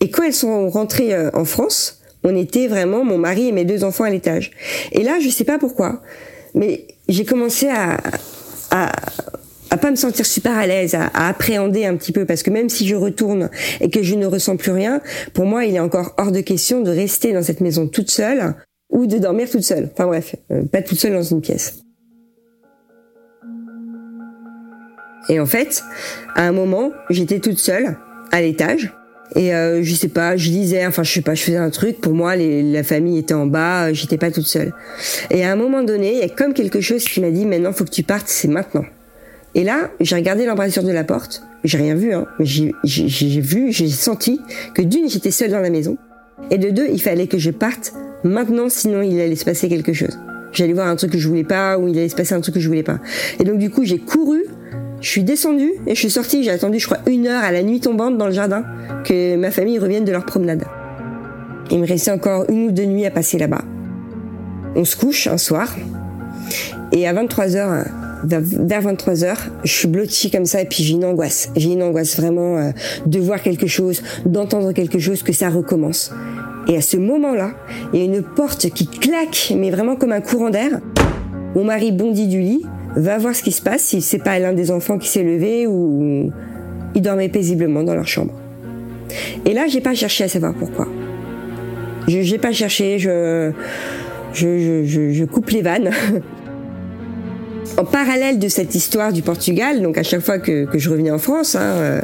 Et 0.00 0.10
quand 0.10 0.22
elles 0.22 0.34
sont 0.34 0.68
rentrées 0.68 1.14
euh, 1.14 1.30
en 1.34 1.44
France, 1.44 2.00
On 2.22 2.36
était 2.36 2.66
vraiment 2.66 3.04
mon 3.04 3.18
mari 3.18 3.48
et 3.48 3.52
mes 3.52 3.64
deux 3.64 3.82
enfants 3.82 4.04
à 4.04 4.10
l'étage. 4.10 4.50
Et 4.92 5.02
là, 5.02 5.18
je 5.20 5.28
sais 5.30 5.44
pas 5.44 5.58
pourquoi, 5.58 6.02
mais 6.54 6.86
j'ai 7.08 7.24
commencé 7.24 7.68
à, 7.68 7.98
à 8.70 8.92
à 9.72 9.76
pas 9.76 9.90
me 9.90 9.96
sentir 9.96 10.26
super 10.26 10.56
à 10.56 10.66
l'aise, 10.66 10.94
à, 10.94 11.06
à, 11.06 11.28
appréhender 11.28 11.86
un 11.86 11.94
petit 11.96 12.10
peu, 12.10 12.26
parce 12.26 12.42
que 12.42 12.50
même 12.50 12.68
si 12.68 12.88
je 12.88 12.96
retourne 12.96 13.50
et 13.80 13.88
que 13.88 14.02
je 14.02 14.16
ne 14.16 14.26
ressens 14.26 14.56
plus 14.56 14.72
rien, 14.72 15.00
pour 15.32 15.46
moi, 15.46 15.64
il 15.64 15.76
est 15.76 15.80
encore 15.80 16.14
hors 16.18 16.32
de 16.32 16.40
question 16.40 16.82
de 16.82 16.90
rester 16.90 17.32
dans 17.32 17.42
cette 17.42 17.60
maison 17.60 17.86
toute 17.86 18.10
seule 18.10 18.54
ou 18.90 19.06
de 19.06 19.18
dormir 19.18 19.48
toute 19.48 19.62
seule. 19.62 19.88
Enfin 19.92 20.06
bref, 20.06 20.36
euh, 20.50 20.62
pas 20.64 20.82
toute 20.82 20.98
seule 20.98 21.12
dans 21.12 21.22
une 21.22 21.40
pièce. 21.40 21.80
Et 25.28 25.38
en 25.38 25.46
fait, 25.46 25.82
à 26.34 26.46
un 26.46 26.52
moment, 26.52 26.90
j'étais 27.08 27.38
toute 27.38 27.58
seule 27.58 27.96
à 28.32 28.40
l'étage. 28.40 28.92
Et 29.36 29.54
euh, 29.54 29.82
je 29.84 29.94
sais 29.94 30.08
pas, 30.08 30.36
je 30.36 30.50
lisais, 30.50 30.84
enfin 30.86 31.04
je 31.04 31.12
sais 31.12 31.20
pas, 31.20 31.34
je 31.34 31.42
faisais 31.42 31.56
un 31.56 31.70
truc. 31.70 32.00
Pour 32.00 32.14
moi, 32.14 32.34
la 32.34 32.82
famille 32.82 33.18
était 33.18 33.34
en 33.34 33.46
bas, 33.46 33.92
j'étais 33.92 34.18
pas 34.18 34.32
toute 34.32 34.46
seule. 34.46 34.72
Et 35.30 35.44
à 35.44 35.52
un 35.52 35.56
moment 35.56 35.84
donné, 35.84 36.14
il 36.14 36.18
y 36.18 36.22
a 36.22 36.28
comme 36.28 36.52
quelque 36.52 36.80
chose 36.80 37.04
qui 37.04 37.20
m'a 37.20 37.30
dit 37.30 37.46
maintenant, 37.46 37.72
faut 37.72 37.84
que 37.84 37.90
tu 37.90 38.02
partes, 38.02 38.26
c'est 38.28 38.48
maintenant. 38.48 38.84
Et 39.54 39.62
là, 39.62 39.90
j'ai 40.00 40.16
regardé 40.16 40.46
l'embrasure 40.46 40.82
de 40.82 40.92
la 40.92 41.04
porte. 41.04 41.42
J'ai 41.62 41.78
rien 41.78 41.94
vu, 41.94 42.12
hein. 42.12 42.26
J'ai 42.40 42.72
vu, 43.40 43.72
j'ai 43.72 43.88
senti 43.88 44.40
que 44.74 44.82
d'une, 44.82 45.08
j'étais 45.08 45.30
seule 45.30 45.50
dans 45.50 45.60
la 45.60 45.70
maison. 45.70 45.96
Et 46.50 46.58
de 46.58 46.70
deux, 46.70 46.88
il 46.90 47.00
fallait 47.00 47.26
que 47.26 47.38
je 47.38 47.50
parte 47.50 47.92
maintenant, 48.24 48.68
sinon 48.68 49.02
il 49.02 49.20
allait 49.20 49.36
se 49.36 49.44
passer 49.44 49.68
quelque 49.68 49.92
chose. 49.92 50.18
J'allais 50.52 50.72
voir 50.72 50.88
un 50.88 50.96
truc 50.96 51.12
que 51.12 51.18
je 51.18 51.28
voulais 51.28 51.44
pas, 51.44 51.78
ou 51.78 51.88
il 51.88 51.96
allait 51.96 52.08
se 52.08 52.16
passer 52.16 52.34
un 52.34 52.40
truc 52.40 52.54
que 52.54 52.60
je 52.60 52.68
voulais 52.68 52.82
pas. 52.82 52.98
Et 53.38 53.44
donc 53.44 53.58
du 53.58 53.70
coup, 53.70 53.84
j'ai 53.84 53.98
couru, 53.98 54.44
je 55.00 55.08
suis 55.08 55.22
descendue 55.22 55.72
et 55.86 55.94
je 55.94 56.00
suis 56.00 56.10
sortie. 56.10 56.42
J'ai 56.42 56.50
attendu, 56.50 56.78
je 56.78 56.86
crois, 56.86 56.98
une 57.06 57.26
heure 57.26 57.42
à 57.42 57.52
la 57.52 57.62
nuit 57.62 57.80
tombante 57.80 58.18
dans 58.18 58.26
le 58.26 58.32
jardin 58.32 58.64
que 59.04 59.36
ma 59.36 59.50
famille 59.50 59.78
revienne 59.78 60.04
de 60.04 60.12
leur 60.12 60.24
promenade. 60.24 60.64
Il 61.70 61.78
me 61.80 61.86
restait 61.86 62.10
encore 62.10 62.46
une 62.50 62.64
ou 62.66 62.70
deux 62.72 62.84
nuits 62.84 63.06
à 63.06 63.10
passer 63.10 63.38
là-bas. 63.38 63.62
On 64.74 64.84
se 64.84 64.96
couche 64.96 65.26
un 65.26 65.38
soir 65.38 65.74
et 66.92 67.06
à 67.06 67.12
23 67.12 67.56
heures, 67.56 67.84
vers 68.24 68.82
23 68.82 69.24
heures, 69.24 69.40
je 69.64 69.72
suis 69.72 69.88
blottie 69.88 70.30
comme 70.30 70.44
ça 70.44 70.60
et 70.60 70.64
puis 70.64 70.82
j'ai 70.82 70.94
une 70.94 71.04
angoisse. 71.04 71.50
J'ai 71.56 71.72
une 71.72 71.82
angoisse 71.82 72.16
vraiment 72.16 72.58
euh, 72.58 72.70
de 73.06 73.20
voir 73.20 73.42
quelque 73.42 73.66
chose, 73.66 74.02
d'entendre 74.26 74.72
quelque 74.72 74.98
chose, 74.98 75.22
que 75.22 75.32
ça 75.32 75.50
recommence. 75.50 76.12
Et 76.68 76.76
à 76.76 76.80
ce 76.80 76.96
moment-là, 76.96 77.52
il 77.92 78.00
y 78.00 78.02
a 78.02 78.04
une 78.04 78.22
porte 78.22 78.70
qui 78.70 78.86
claque, 78.86 79.52
mais 79.56 79.70
vraiment 79.70 79.96
comme 79.96 80.12
un 80.12 80.20
courant 80.20 80.50
d'air. 80.50 80.80
Mon 81.54 81.64
mari 81.64 81.92
bondit 81.92 82.28
du 82.28 82.40
lit, 82.40 82.64
va 82.96 83.18
voir 83.18 83.34
ce 83.34 83.42
qui 83.42 83.52
se 83.52 83.62
passe, 83.62 83.82
si 83.82 84.00
c'est 84.00 84.18
pas 84.18 84.38
l'un 84.38 84.52
des 84.52 84.70
enfants 84.70 84.98
qui 84.98 85.08
s'est 85.08 85.22
levé 85.22 85.66
ou 85.66 86.30
il 86.94 87.02
dormait 87.02 87.28
paisiblement 87.28 87.82
dans 87.82 87.94
leur 87.94 88.06
chambre. 88.06 88.34
Et 89.44 89.54
là, 89.54 89.66
j'ai 89.66 89.80
pas 89.80 89.94
cherché 89.94 90.24
à 90.24 90.28
savoir 90.28 90.54
pourquoi. 90.54 90.88
Je 92.08 92.18
n'ai 92.18 92.38
pas 92.38 92.52
cherché, 92.52 92.98
je, 92.98 93.52
je, 94.32 94.84
je, 94.84 95.12
je 95.12 95.24
coupe 95.24 95.50
les 95.50 95.62
vannes. 95.62 95.90
en 97.76 97.84
parallèle 97.84 98.38
de 98.38 98.48
cette 98.48 98.74
histoire 98.74 99.12
du 99.12 99.22
Portugal, 99.22 99.82
donc 99.82 99.96
à 99.98 100.02
chaque 100.02 100.20
fois 100.20 100.38
que, 100.38 100.64
que 100.64 100.78
je 100.78 100.90
revenais 100.90 101.10
en 101.10 101.18
France, 101.18 101.54
hein, 101.54 101.60
euh, 101.60 102.00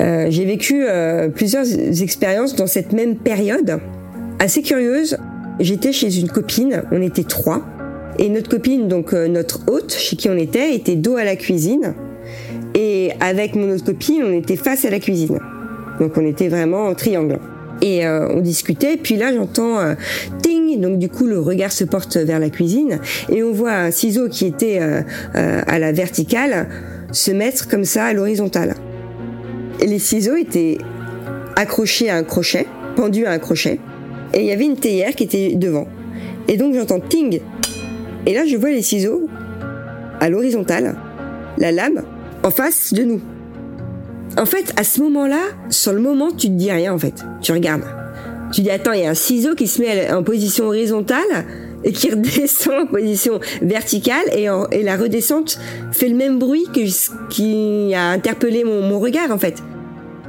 euh, 0.00 0.26
j'ai 0.30 0.44
vécu 0.44 0.84
euh, 0.86 1.28
plusieurs 1.28 1.66
expériences 2.02 2.54
dans 2.56 2.66
cette 2.66 2.92
même 2.92 3.16
période. 3.16 3.80
Assez 4.38 4.62
curieuse, 4.62 5.16
j'étais 5.60 5.92
chez 5.92 6.18
une 6.18 6.28
copine, 6.28 6.82
on 6.92 7.02
était 7.02 7.24
trois, 7.24 7.64
et 8.18 8.28
notre 8.28 8.48
copine, 8.48 8.88
donc 8.88 9.14
euh, 9.14 9.28
notre 9.28 9.60
hôte, 9.68 9.92
chez 9.92 10.16
qui 10.16 10.28
on 10.28 10.36
était, 10.36 10.74
était 10.74 10.96
dos 10.96 11.16
à 11.16 11.24
la 11.24 11.36
cuisine, 11.36 11.94
et 12.74 13.12
avec 13.20 13.54
mon 13.54 13.72
autre 13.72 13.84
copine, 13.84 14.22
on 14.26 14.32
était 14.32 14.56
face 14.56 14.84
à 14.84 14.90
la 14.90 14.98
cuisine. 14.98 15.38
Donc 16.00 16.16
on 16.16 16.26
était 16.26 16.48
vraiment 16.48 16.86
en 16.86 16.94
triangle. 16.94 17.38
Et 17.80 18.04
euh, 18.04 18.28
on 18.30 18.40
discutait, 18.40 18.96
puis 18.96 19.16
là 19.16 19.32
j'entends 19.32 19.78
euh, 19.78 19.94
ting, 20.42 20.80
donc 20.80 20.98
du 20.98 21.08
coup 21.08 21.26
le 21.26 21.38
regard 21.38 21.70
se 21.70 21.84
porte 21.84 22.16
vers 22.16 22.40
la 22.40 22.50
cuisine 22.50 22.98
et 23.28 23.44
on 23.44 23.52
voit 23.52 23.72
un 23.72 23.92
ciseau 23.92 24.28
qui 24.28 24.46
était 24.46 24.80
à 25.34 25.78
la 25.78 25.92
verticale 25.92 26.68
se 27.12 27.30
mettre 27.30 27.68
comme 27.68 27.84
ça 27.84 28.06
à 28.06 28.12
l'horizontale. 28.12 28.74
Les 29.80 29.98
ciseaux 29.98 30.36
étaient 30.36 30.78
accrochés 31.56 32.10
à 32.10 32.16
un 32.16 32.24
crochet, 32.24 32.66
pendus 32.96 33.26
à 33.26 33.32
un 33.32 33.38
crochet, 33.38 33.78
et 34.34 34.40
il 34.40 34.46
y 34.46 34.52
avait 34.52 34.64
une 34.64 34.76
théière 34.76 35.14
qui 35.14 35.24
était 35.24 35.54
devant. 35.54 35.86
Et 36.48 36.56
donc 36.56 36.74
j'entends 36.74 37.00
ting, 37.00 37.40
et 38.26 38.34
là 38.34 38.46
je 38.46 38.56
vois 38.56 38.70
les 38.70 38.82
ciseaux 38.82 39.28
à 40.20 40.28
l'horizontale, 40.28 40.96
la 41.58 41.72
lame 41.72 42.02
en 42.42 42.50
face 42.50 42.92
de 42.92 43.04
nous. 43.04 43.20
En 44.36 44.46
fait, 44.46 44.72
à 44.76 44.84
ce 44.84 45.00
moment-là, 45.00 45.40
sur 45.70 45.92
le 45.92 46.00
moment, 46.00 46.30
tu 46.30 46.48
te 46.48 46.52
dis 46.52 46.70
rien 46.70 46.92
en 46.92 46.98
fait. 46.98 47.24
Tu 47.40 47.52
regardes. 47.52 47.84
Tu 48.52 48.60
dis 48.60 48.70
attends, 48.70 48.92
il 48.92 49.02
y 49.02 49.06
a 49.06 49.10
un 49.10 49.14
ciseau 49.14 49.54
qui 49.54 49.66
se 49.66 49.80
met 49.80 50.10
en 50.12 50.22
position 50.22 50.66
horizontale 50.66 51.46
et 51.84 51.92
qui 51.92 52.10
redescend 52.10 52.82
en 52.82 52.86
position 52.86 53.40
verticale 53.62 54.24
et, 54.36 54.46
la 54.82 54.96
redescente 54.96 55.58
fait 55.92 56.08
le 56.08 56.14
même 56.14 56.38
bruit 56.38 56.66
que 56.74 56.86
ce 56.86 57.10
qui 57.30 57.92
a 57.94 58.10
interpellé 58.10 58.64
mon 58.64 58.98
regard 59.00 59.30
en 59.30 59.38
fait. 59.38 59.62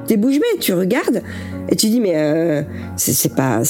T'es 0.10 0.18
bouche 0.18 0.40
bée, 0.40 0.60
tu 0.60 0.74
regardes 0.74 1.22
et 1.70 1.76
tu 1.76 1.86
dis 1.86 2.00
mais 2.00 2.14
euh, 2.16 2.64
c'est 2.98 3.36
pas, 3.36 3.62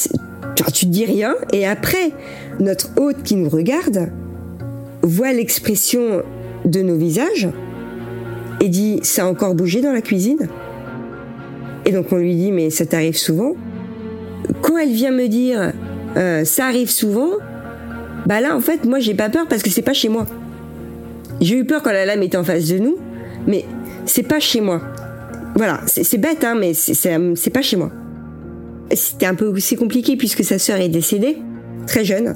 tu 0.73 0.86
dis 0.86 1.04
rien 1.04 1.36
et 1.52 1.67
après 1.67 2.13
notre 2.62 2.91
hôte 2.95 3.23
qui 3.23 3.36
nous 3.36 3.49
regarde 3.49 4.10
voit 5.02 5.34
l'expression 5.34 6.23
de 6.63 6.82
nos 6.82 6.95
visages 6.95 7.49
et 8.62 8.69
dit 8.69 9.02
ça 9.04 9.25
a 9.25 9.28
encore 9.28 9.54
bougé 9.54 9.82
dans 9.82 9.91
la 9.91 9.99
cuisine? 9.99 10.47
Et 11.86 11.91
donc 11.91 12.06
on 12.13 12.15
lui 12.15 12.34
dit 12.36 12.54
mais 12.54 12.69
ça 12.69 12.86
t'arrive 12.86 13.17
souvent? 13.17 13.56
Quand 14.62 14.78
elle 14.78 14.93
vient 14.93 15.12
me 15.12 15.28
dire 15.28 15.73
euh, 16.15 16.45
ça 16.45 16.67
arrive 16.67 16.89
souvent, 16.89 17.32
bah 18.28 18.39
là 18.39 18.56
en 18.56 18.62
fait 18.62 18.86
moi 18.86 18.99
j'ai 18.99 19.13
pas 19.13 19.30
peur 19.30 19.45
parce 19.49 19.62
que 19.62 19.69
c'est 19.69 19.82
pas 19.82 19.91
chez 19.91 20.08
moi. 20.08 20.25
J'ai 21.41 21.58
eu 21.58 21.65
peur 21.65 21.84
quand 21.84 21.91
la 21.91 22.06
lame 22.06 22.23
était 22.23 22.38
en 22.38 22.45
face 22.45 22.69
de 22.69 22.78
nous, 22.78 22.95
mais 23.45 23.65
c'est 24.06 24.23
pas 24.23 24.39
chez 24.39 24.62
moi. 24.62 24.82
Voilà, 25.60 25.82
c'est 25.88 26.17
bête 26.17 26.45
hein, 26.45 26.56
mais 26.58 26.74
c'est 26.74 27.50
pas 27.50 27.62
chez 27.62 27.76
moi. 27.76 27.91
C'était 28.93 29.26
un 29.26 29.36
peu 29.36 29.45
aussi 29.45 29.76
compliqué 29.76 30.15
puisque 30.15 30.41
sa 30.41 30.58
sœur 30.58 30.78
est 30.78 30.88
décédée 30.88 31.36
très 31.86 32.06
jeune. 32.06 32.34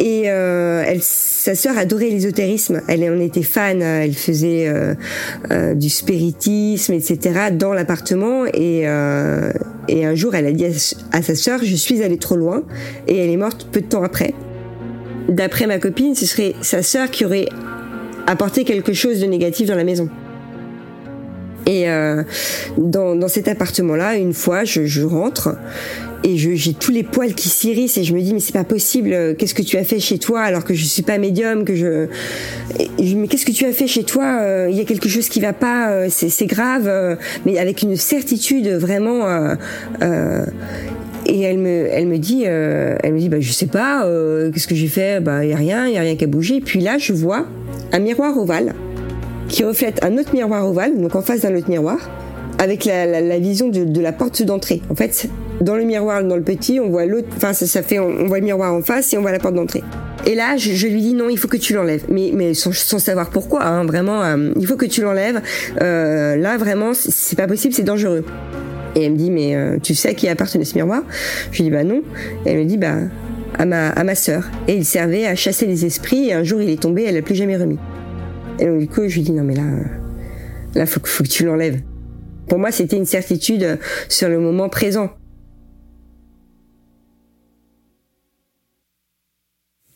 Et 0.00 0.28
euh, 0.28 0.82
sa 1.00 1.54
sœur 1.54 1.78
adorait 1.78 2.10
l'ésotérisme. 2.10 2.82
Elle 2.88 3.08
en 3.08 3.20
était 3.20 3.44
fan. 3.44 3.82
Elle 3.82 4.14
faisait 4.14 4.66
euh, 4.66 4.94
euh, 5.52 5.74
du 5.74 5.88
spiritisme, 5.88 6.92
etc. 6.92 7.50
dans 7.52 7.72
l'appartement. 7.72 8.46
Et, 8.52 8.84
un 8.84 10.14
jour, 10.16 10.34
elle 10.34 10.46
a 10.46 10.52
dit 10.52 10.66
à 11.12 11.22
sa 11.22 11.36
sœur 11.36 11.60
"Je 11.62 11.76
suis 11.76 12.02
allée 12.02 12.18
trop 12.18 12.34
loin." 12.34 12.64
Et 13.06 13.16
elle 13.16 13.30
est 13.30 13.36
morte 13.36 13.68
peu 13.70 13.80
de 13.80 13.86
temps 13.86 14.02
après. 14.02 14.34
D'après 15.28 15.68
ma 15.68 15.78
copine, 15.78 16.16
ce 16.16 16.26
serait 16.26 16.54
sa 16.62 16.82
sœur 16.82 17.12
qui 17.12 17.24
aurait 17.24 17.48
apporté 18.26 18.64
quelque 18.64 18.92
chose 18.92 19.20
de 19.20 19.26
négatif 19.26 19.68
dans 19.68 19.76
la 19.76 19.84
maison. 19.84 20.10
Et 21.66 21.88
euh, 21.90 22.22
dans, 22.78 23.28
cet 23.28 23.48
appartement-là, 23.48 24.16
une 24.16 24.32
fois, 24.32 24.64
je, 24.64 25.02
rentre 25.02 25.56
et 26.24 26.36
j'ai 26.36 26.72
tous 26.72 26.90
les 26.90 27.02
poils 27.02 27.34
qui 27.34 27.48
s'irissent 27.48 27.98
et 27.98 28.04
je 28.04 28.12
me 28.14 28.20
dis 28.20 28.32
mais 28.32 28.40
c'est 28.40 28.54
pas 28.54 28.64
possible 28.64 29.36
qu'est-ce 29.36 29.54
que 29.54 29.62
tu 29.62 29.76
as 29.76 29.84
fait 29.84 30.00
chez 30.00 30.18
toi 30.18 30.40
alors 30.40 30.64
que 30.64 30.74
je 30.74 30.84
suis 30.84 31.02
pas 31.02 31.18
médium 31.18 31.64
que 31.64 31.76
je, 31.76 32.06
mais 32.98 33.28
qu'est-ce 33.28 33.44
que 33.44 33.52
tu 33.52 33.64
as 33.64 33.72
fait 33.72 33.86
chez 33.86 34.02
toi 34.02 34.66
il 34.68 34.76
y 34.76 34.80
a 34.80 34.84
quelque 34.84 35.08
chose 35.08 35.28
qui 35.28 35.40
va 35.40 35.52
pas 35.52 36.08
c'est 36.08 36.46
grave 36.46 36.90
mais 37.44 37.58
avec 37.58 37.82
une 37.82 37.96
certitude 37.96 38.66
vraiment 38.68 39.54
euh, 40.02 40.46
et 41.26 41.40
elle 41.42 41.58
me 41.58 41.88
elle 41.90 42.06
me 42.06 42.18
dit 42.18 42.44
euh, 42.46 42.96
elle 43.02 43.14
me 43.14 43.18
dit 43.18 43.28
bah 43.28 43.40
je 43.40 43.52
sais 43.52 43.66
pas 43.66 44.04
euh, 44.04 44.50
qu'est-ce 44.50 44.68
que 44.68 44.74
j'ai 44.74 44.88
fait 44.88 45.20
bah 45.20 45.44
y 45.44 45.52
a 45.52 45.56
rien 45.56 45.88
y 45.88 45.96
a 45.96 46.00
rien 46.00 46.16
qui 46.16 46.24
a 46.24 46.26
bougé. 46.26 46.60
Puis 46.60 46.80
là 46.80 46.98
je 46.98 47.12
vois 47.12 47.46
un 47.92 47.98
miroir 47.98 48.36
ovale 48.38 48.74
qui 49.48 49.64
reflète 49.64 50.04
un 50.04 50.16
autre 50.18 50.32
miroir 50.34 50.66
ovale 50.68 51.00
donc 51.00 51.14
en 51.14 51.22
face 51.22 51.40
d'un 51.40 51.56
autre 51.56 51.68
miroir 51.68 51.98
avec 52.58 52.84
la, 52.84 53.06
la, 53.06 53.20
la 53.20 53.38
vision 53.38 53.68
de, 53.68 53.84
de 53.84 54.00
la 54.00 54.12
porte 54.12 54.42
d'entrée 54.42 54.82
en 54.90 54.94
fait 54.94 55.28
dans 55.60 55.76
le 55.76 55.84
miroir, 55.84 56.22
dans 56.24 56.36
le 56.36 56.42
petit, 56.42 56.80
on 56.80 56.90
voit 56.90 57.06
l'autre, 57.06 57.28
enfin 57.36 57.52
ça, 57.52 57.66
ça, 57.66 57.82
fait, 57.82 57.98
on 57.98 58.26
voit 58.26 58.38
le 58.38 58.44
miroir 58.44 58.74
en 58.74 58.82
face 58.82 59.12
et 59.12 59.18
on 59.18 59.22
voit 59.22 59.32
la 59.32 59.38
porte 59.38 59.54
d'entrée. 59.54 59.82
Et 60.26 60.34
là, 60.34 60.56
je, 60.56 60.72
je, 60.72 60.86
lui 60.86 61.00
dis 61.00 61.14
non, 61.14 61.28
il 61.28 61.38
faut 61.38 61.48
que 61.48 61.56
tu 61.56 61.72
l'enlèves, 61.72 62.04
mais 62.08 62.32
mais 62.34 62.54
sans, 62.54 62.72
sans, 62.72 62.98
savoir 62.98 63.30
pourquoi, 63.30 63.64
hein, 63.64 63.84
vraiment, 63.84 64.22
euh, 64.24 64.50
il 64.58 64.66
faut 64.66 64.76
que 64.76 64.86
tu 64.86 65.02
l'enlèves. 65.02 65.40
Euh, 65.80 66.36
là, 66.36 66.56
vraiment, 66.56 66.92
c'est 66.94 67.36
pas 67.36 67.46
possible, 67.46 67.74
c'est 67.74 67.84
dangereux. 67.84 68.24
Et 68.96 69.04
elle 69.04 69.12
me 69.12 69.16
dit 69.16 69.30
mais 69.30 69.54
euh, 69.54 69.76
tu 69.82 69.94
sais 69.94 70.08
à 70.08 70.14
qui 70.14 70.26
appartenait 70.26 70.64
ce 70.64 70.74
miroir? 70.74 71.02
Je 71.52 71.58
lui 71.58 71.64
dis 71.64 71.70
bah 71.70 71.84
non. 71.84 72.02
Et 72.44 72.50
elle 72.50 72.58
me 72.58 72.64
dit 72.64 72.78
bah 72.78 72.94
à 73.58 73.66
ma 73.66 73.90
à 73.90 74.04
ma 74.04 74.14
sœur. 74.14 74.44
Et 74.68 74.74
il 74.74 74.84
servait 74.84 75.26
à 75.26 75.36
chasser 75.36 75.66
les 75.66 75.84
esprits. 75.84 76.28
Et 76.28 76.32
un 76.32 76.44
jour, 76.44 76.60
il 76.60 76.70
est 76.70 76.80
tombé, 76.80 77.04
elle 77.04 77.14
l'a 77.14 77.22
plus 77.22 77.34
jamais 77.34 77.56
remis. 77.56 77.78
Et 78.58 78.66
donc 78.66 78.78
du 78.78 78.88
coup, 78.88 79.08
je 79.08 79.14
lui 79.16 79.22
dis 79.22 79.32
non 79.32 79.44
mais 79.44 79.54
là, 79.54 79.64
là 80.74 80.86
faut, 80.86 81.00
que 81.00 81.28
tu 81.28 81.44
l'enlèves. 81.44 81.80
Pour 82.48 82.58
moi, 82.58 82.70
c'était 82.70 82.96
une 82.96 83.06
certitude 83.06 83.78
sur 84.08 84.28
le 84.28 84.38
moment 84.38 84.68
présent. 84.68 85.10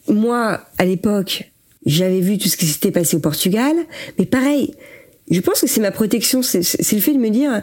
moi, 0.08 0.60
à 0.78 0.84
l'époque, 0.84 1.52
j'avais 1.86 2.20
vu 2.20 2.36
tout 2.36 2.48
ce 2.48 2.56
qui 2.56 2.66
s'était 2.66 2.90
passé 2.90 3.16
au 3.16 3.20
Portugal, 3.20 3.74
mais 4.18 4.26
pareil, 4.26 4.74
je 5.30 5.40
pense 5.40 5.60
que 5.60 5.66
c'est 5.66 5.80
ma 5.80 5.92
protection, 5.92 6.42
c'est 6.42 6.92
le 6.92 7.00
fait 7.00 7.12
de 7.12 7.18
me 7.18 7.30
dire, 7.30 7.62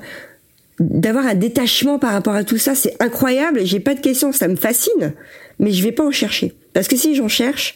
d'avoir 0.80 1.26
un 1.26 1.36
détachement 1.36 2.00
par 2.00 2.14
rapport 2.14 2.36
à 2.36 2.44
tout 2.44 2.58
ça, 2.58 2.76
c'est 2.76 2.96
incroyable. 3.02 3.66
J'ai 3.66 3.80
pas 3.80 3.96
de 3.96 4.00
questions, 4.00 4.32
ça 4.32 4.48
me 4.48 4.56
fascine, 4.56 5.14
mais 5.60 5.72
je 5.72 5.84
vais 5.84 5.92
pas 5.92 6.06
en 6.06 6.12
chercher 6.12 6.54
parce 6.74 6.88
que 6.88 6.96
si 6.96 7.16
j'en 7.16 7.28
cherche, 7.28 7.76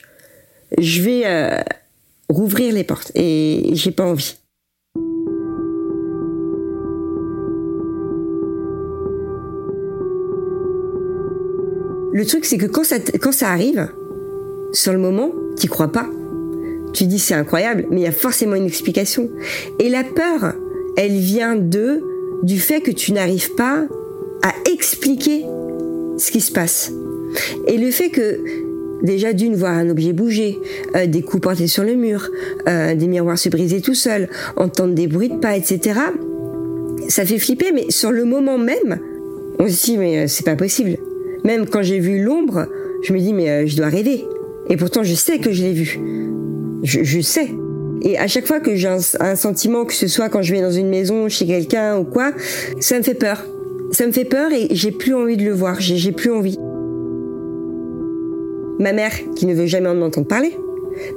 je 0.78 1.02
vais 1.02 1.24
euh, 1.26 1.62
rouvrir 2.32 2.74
les 2.74 2.84
portes 2.84 3.12
et 3.16 3.72
j'ai 3.74 3.92
pas 3.92 4.06
envie. 4.06 4.36
Le 12.14 12.26
truc, 12.26 12.46
c'est 12.46 12.58
que 12.58 12.66
quand 12.66 12.84
ça, 12.84 12.98
quand 13.00 13.32
ça 13.32 13.50
arrive, 13.50 13.90
sur 14.74 14.94
le 14.94 15.00
moment, 15.00 15.32
tu 15.60 15.68
crois 15.68 15.92
pas. 15.92 16.10
Tu 16.94 17.06
dis 17.06 17.20
c'est 17.20 17.34
incroyable, 17.34 17.88
mais 17.90 18.02
il 18.02 18.04
y 18.04 18.08
a 18.08 18.12
forcément 18.12 18.56
une 18.56 18.66
explication. 18.66 19.30
Et 19.80 19.90
la 19.90 20.04
peur, 20.04 20.54
elle 20.98 21.18
vient 21.18 21.56
de 21.56 22.04
du 22.44 22.60
fait 22.60 22.82
que 22.82 22.92
tu 22.92 23.14
n'arrives 23.14 23.54
pas 23.56 23.86
à 24.44 24.54
expliquer 24.70 25.46
ce 26.18 26.32
qui 26.32 26.42
se 26.42 26.52
passe. 26.52 26.92
Et 27.68 27.78
le 27.78 27.92
fait 27.92 28.10
que 28.10 28.40
déjà 29.02 29.34
d'une 29.34 29.56
voir 29.56 29.78
un 29.78 29.90
objet 29.90 30.14
bouger, 30.14 30.60
euh, 30.96 31.08
des 31.08 31.22
coups 31.22 31.42
portés 31.42 31.68
sur 31.68 31.84
le 31.84 31.96
mur, 31.96 32.30
euh, 32.68 32.96
des 32.96 33.08
miroirs 33.08 33.38
se 33.38 33.50
briser 33.50 33.82
tout 33.82 33.96
seuls, 33.96 34.30
entendre 34.56 34.94
des 34.94 35.08
bruits 35.08 35.30
de 35.30 35.38
pas, 35.38 35.56
etc. 35.56 36.00
Ça 37.08 37.26
fait 37.26 37.40
flipper, 37.40 37.72
mais 37.74 37.86
sur 37.90 38.12
le 38.12 38.26
moment 38.26 38.58
même, 38.58 39.00
on 39.60 39.68
se 39.68 39.86
dit 39.86 39.98
mais 39.98 40.24
euh, 40.24 40.28
c'est 40.28 40.46
pas 40.46 40.56
possible. 40.56 40.98
Même 41.44 41.68
quand 41.68 41.82
j'ai 41.82 42.00
vu 42.00 42.24
l'ombre, 42.24 42.68
je 43.04 43.14
me 43.14 43.20
dis 43.20 43.34
mais 43.34 43.68
je 43.68 43.76
dois 43.76 43.88
rêver. 43.88 44.26
Et 44.70 44.78
pourtant 44.78 45.04
je 45.04 45.16
sais 45.16 45.40
que 45.40 45.52
je 45.52 45.64
l'ai 45.64 45.74
vu. 45.74 46.00
Je, 46.84 47.04
je 47.04 47.22
sais. 47.22 47.50
Et 48.04 48.18
à 48.18 48.28
chaque 48.28 48.48
fois 48.48 48.60
que 48.60 48.76
j'ai 48.76 48.88
un, 48.88 49.36
sentiment, 49.36 49.86
que 49.86 49.94
ce 49.94 50.08
soit 50.08 50.30
quand 50.30 50.42
je 50.42 50.54
vais 50.54 50.62
dans 50.62 50.72
une 50.72 50.90
maison, 50.90 51.30
chez 51.30 51.46
quelqu'un 51.46 51.98
ou 52.00 52.04
quoi, 52.04 52.32
ça 52.80 52.98
me 52.98 53.04
fait 53.04 53.14
peur. 53.14 53.46
Ça 53.92 54.08
me 54.08 54.12
fait 54.12 54.26
peur 54.26 54.52
et 54.52 54.70
j'ai 54.72 54.92
plus 54.92 55.14
envie 55.14 55.38
de 55.38 55.44
le 55.44 55.52
voir. 55.52 55.80
J'ai 55.80 56.12
plus 56.12 56.32
envie. 56.32 56.58
Ma 58.82 58.94
mère 58.94 59.12
qui 59.36 59.46
ne 59.46 59.54
veut 59.54 59.68
jamais 59.68 59.90
en 59.90 60.02
entendre 60.02 60.28
parler. 60.28 60.58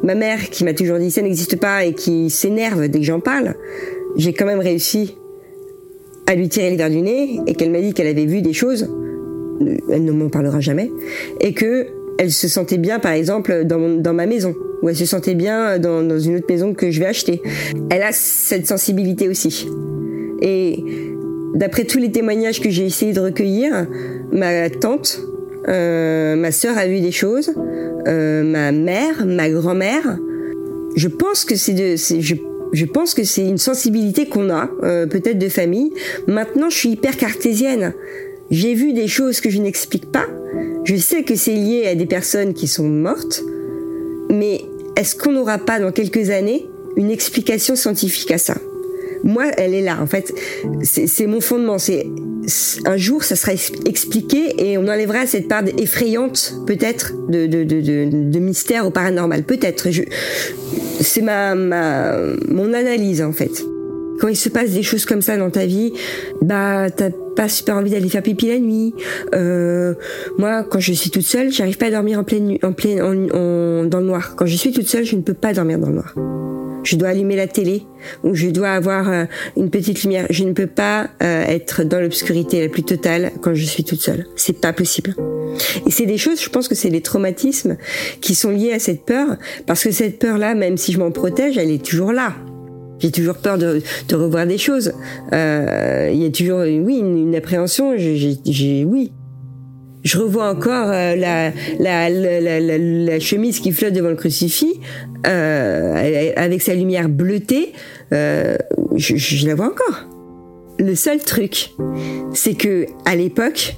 Ma 0.02 0.14
mère 0.14 0.50
qui 0.50 0.64
m'a 0.64 0.74
toujours 0.74 0.98
dit 0.98 1.10
ça 1.10 1.22
n'existe 1.22 1.58
pas 1.58 1.84
et 1.86 1.94
qui 1.94 2.28
s'énerve 2.28 2.88
dès 2.88 2.98
que 2.98 3.06
j'en 3.06 3.20
parle. 3.20 3.54
J'ai 4.16 4.34
quand 4.34 4.44
même 4.44 4.60
réussi 4.60 5.16
à 6.26 6.34
lui 6.34 6.50
tirer 6.50 6.68
les 6.70 6.76
verres 6.76 6.90
du 6.90 7.00
nez 7.00 7.40
et 7.46 7.54
qu'elle 7.54 7.70
m'a 7.70 7.80
dit 7.80 7.94
qu'elle 7.94 8.06
avait 8.06 8.26
vu 8.26 8.42
des 8.42 8.52
choses. 8.52 8.88
Elle 9.90 10.04
ne 10.04 10.12
m'en 10.12 10.28
parlera 10.28 10.60
jamais. 10.60 10.90
Et 11.40 11.54
que 11.54 11.86
elle 12.18 12.30
se 12.30 12.48
sentait 12.48 12.78
bien, 12.78 12.98
par 12.98 13.12
exemple, 13.12 13.64
dans, 13.64 14.12
ma 14.12 14.26
maison 14.26 14.54
où 14.82 14.88
elle 14.90 14.96
se 14.96 15.06
sentait 15.06 15.34
bien 15.34 15.78
dans, 15.78 16.02
dans 16.02 16.18
une 16.18 16.36
autre 16.36 16.46
maison 16.48 16.74
que 16.74 16.90
je 16.90 17.00
vais 17.00 17.06
acheter. 17.06 17.40
Elle 17.90 18.02
a 18.02 18.12
cette 18.12 18.66
sensibilité 18.66 19.26
aussi. 19.26 19.66
Et 20.42 20.84
d'après 21.54 21.84
tous 21.84 21.98
les 21.98 22.12
témoignages 22.12 22.60
que 22.60 22.68
j'ai 22.68 22.84
essayé 22.84 23.14
de 23.14 23.20
recueillir, 23.20 23.86
ma 24.32 24.68
tante, 24.68 25.20
euh, 25.68 26.36
ma 26.36 26.52
sœur 26.52 26.76
a 26.78 26.86
vu 26.86 27.00
des 27.00 27.12
choses, 27.12 27.52
euh, 28.06 28.42
ma 28.42 28.72
mère, 28.72 29.24
ma 29.26 29.48
grand-mère. 29.48 30.18
Je 30.96 31.08
pense 31.08 31.44
que 31.44 31.56
c'est 31.56 31.72
de, 31.72 31.96
je, 31.96 32.34
je, 32.72 32.84
pense 32.84 33.14
que 33.14 33.24
c'est 33.24 33.46
une 33.46 33.58
sensibilité 33.58 34.26
qu'on 34.28 34.50
a, 34.50 34.70
euh, 34.82 35.06
peut-être 35.06 35.38
de 35.38 35.48
famille. 35.48 35.92
Maintenant, 36.26 36.70
je 36.70 36.76
suis 36.76 36.90
hyper 36.90 37.16
cartésienne. 37.16 37.94
J'ai 38.50 38.74
vu 38.74 38.92
des 38.92 39.08
choses 39.08 39.40
que 39.40 39.50
je 39.50 39.58
n'explique 39.58 40.12
pas. 40.12 40.26
Je 40.84 40.96
sais 40.96 41.22
que 41.22 41.34
c'est 41.34 41.54
lié 41.54 41.86
à 41.86 41.94
des 41.94 42.06
personnes 42.06 42.52
qui 42.52 42.68
sont 42.68 42.88
mortes, 42.88 43.42
mais 44.30 44.60
est-ce 44.96 45.16
qu'on 45.16 45.32
n'aura 45.32 45.58
pas 45.58 45.80
dans 45.80 45.92
quelques 45.92 46.30
années 46.30 46.68
une 46.96 47.10
explication 47.10 47.74
scientifique 47.74 48.30
à 48.30 48.38
ça? 48.38 48.54
Moi, 49.24 49.46
elle 49.56 49.74
est 49.74 49.82
là. 49.82 49.98
En 50.00 50.06
fait, 50.06 50.32
c'est 50.82 51.26
mon 51.26 51.40
fondement. 51.40 51.78
C'est 51.78 52.06
un 52.84 52.96
jour, 52.96 53.24
ça 53.24 53.36
sera 53.36 53.52
expliqué 53.52 54.54
et 54.58 54.78
on 54.78 54.82
enlèvera 54.82 55.26
cette 55.26 55.48
part 55.48 55.64
effrayante, 55.78 56.54
peut-être, 56.66 57.14
de, 57.28 57.46
de, 57.46 57.64
de, 57.64 58.30
de, 58.30 58.38
mystère 58.38 58.86
au 58.86 58.90
paranormal. 58.90 59.42
Peut-être. 59.44 59.88
C'est 61.00 61.22
ma, 61.22 61.54
ma, 61.54 62.18
mon 62.48 62.72
analyse, 62.74 63.22
en 63.22 63.32
fait. 63.32 63.64
Quand 64.20 64.28
il 64.28 64.36
se 64.36 64.48
passe 64.48 64.70
des 64.70 64.82
choses 64.82 65.06
comme 65.06 65.22
ça 65.22 65.36
dans 65.36 65.50
ta 65.50 65.66
vie, 65.66 65.92
bah 66.40 66.88
t'as 66.90 67.10
pas 67.34 67.48
super 67.48 67.76
envie 67.76 67.90
d'aller 67.90 68.08
faire 68.08 68.22
pipi 68.22 68.46
la 68.46 68.58
nuit. 68.58 68.94
Euh, 69.34 69.94
moi, 70.38 70.62
quand 70.62 70.78
je 70.78 70.92
suis 70.92 71.10
toute 71.10 71.24
seule, 71.24 71.50
j'arrive 71.50 71.78
pas 71.78 71.86
à 71.86 71.90
dormir 71.90 72.20
en 72.20 72.24
pleine, 72.24 72.56
en 72.62 72.72
pleine, 72.72 73.02
en, 73.02 73.84
dans 73.84 73.98
le 73.98 74.06
noir. 74.06 74.36
Quand 74.36 74.46
je 74.46 74.56
suis 74.56 74.70
toute 74.70 74.86
seule, 74.86 75.04
je 75.04 75.16
ne 75.16 75.22
peux 75.22 75.34
pas 75.34 75.52
dormir 75.52 75.78
dans 75.78 75.88
le 75.88 75.94
noir. 75.94 76.14
Je 76.84 76.96
dois 76.96 77.08
allumer 77.08 77.36
la 77.36 77.46
télé 77.46 77.82
ou 78.22 78.34
je 78.34 78.48
dois 78.48 78.70
avoir 78.70 79.10
euh, 79.10 79.24
une 79.56 79.70
petite 79.70 80.02
lumière. 80.02 80.26
Je 80.30 80.44
ne 80.44 80.52
peux 80.52 80.66
pas 80.66 81.08
euh, 81.22 81.44
être 81.46 81.82
dans 81.82 82.00
l'obscurité 82.00 82.60
la 82.60 82.68
plus 82.68 82.82
totale 82.82 83.32
quand 83.40 83.54
je 83.54 83.64
suis 83.64 83.84
toute 83.84 84.00
seule. 84.00 84.26
C'est 84.36 84.60
pas 84.60 84.72
possible. 84.72 85.14
Et 85.86 85.90
c'est 85.90 86.06
des 86.06 86.18
choses, 86.18 86.40
je 86.42 86.48
pense 86.48 86.68
que 86.68 86.74
c'est 86.74 86.90
des 86.90 87.00
traumatismes 87.00 87.76
qui 88.20 88.34
sont 88.34 88.50
liés 88.50 88.72
à 88.72 88.78
cette 88.78 89.04
peur, 89.04 89.36
parce 89.66 89.82
que 89.82 89.90
cette 89.90 90.18
peur-là, 90.18 90.54
même 90.54 90.76
si 90.76 90.92
je 90.92 90.98
m'en 90.98 91.10
protège, 91.10 91.58
elle 91.58 91.70
est 91.70 91.84
toujours 91.84 92.12
là. 92.12 92.34
J'ai 92.98 93.10
toujours 93.10 93.36
peur 93.36 93.58
de, 93.58 93.82
de, 94.08 94.16
revoir 94.16 94.46
des 94.46 94.58
choses. 94.58 94.92
Euh, 95.32 96.10
il 96.12 96.22
y 96.22 96.26
a 96.26 96.30
toujours, 96.30 96.60
oui, 96.60 96.98
une, 96.98 97.34
appréhension. 97.34 97.96
J'ai, 97.96 98.84
oui. 98.84 99.12
Je 100.04 100.18
revois 100.18 100.50
encore 100.50 100.90
euh, 100.90 101.16
la, 101.16 101.50
la, 101.78 102.10
la, 102.10 102.60
la, 102.60 103.20
chemise 103.20 103.60
qui 103.60 103.72
flotte 103.72 103.94
devant 103.94 104.10
le 104.10 104.16
crucifix 104.16 104.80
euh, 105.26 106.32
avec 106.36 106.62
sa 106.62 106.74
lumière 106.74 107.08
bleutée. 107.08 107.72
Euh, 108.12 108.56
je, 108.96 109.16
je, 109.16 109.46
la 109.46 109.54
vois 109.54 109.66
encore. 109.66 110.06
Le 110.78 110.94
seul 110.94 111.20
truc, 111.20 111.70
c'est 112.34 112.54
que 112.54 112.86
à 113.06 113.16
l'époque, 113.16 113.76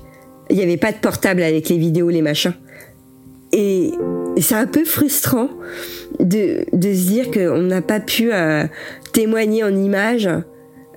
il 0.50 0.56
n'y 0.56 0.62
avait 0.62 0.76
pas 0.76 0.92
de 0.92 0.98
portable 0.98 1.42
avec 1.42 1.68
les 1.68 1.78
vidéos, 1.78 2.10
les 2.10 2.22
machins. 2.22 2.54
Et 3.52 3.92
c'est 4.40 4.54
un 4.54 4.66
peu 4.66 4.84
frustrant 4.84 5.48
de, 6.20 6.64
de 6.72 6.92
se 6.92 7.06
dire 7.06 7.30
qu'on 7.30 7.62
n'a 7.62 7.82
pas 7.82 8.00
pu 8.00 8.32
euh, 8.32 8.64
témoigner 9.12 9.64
en 9.64 9.74
images 9.74 10.28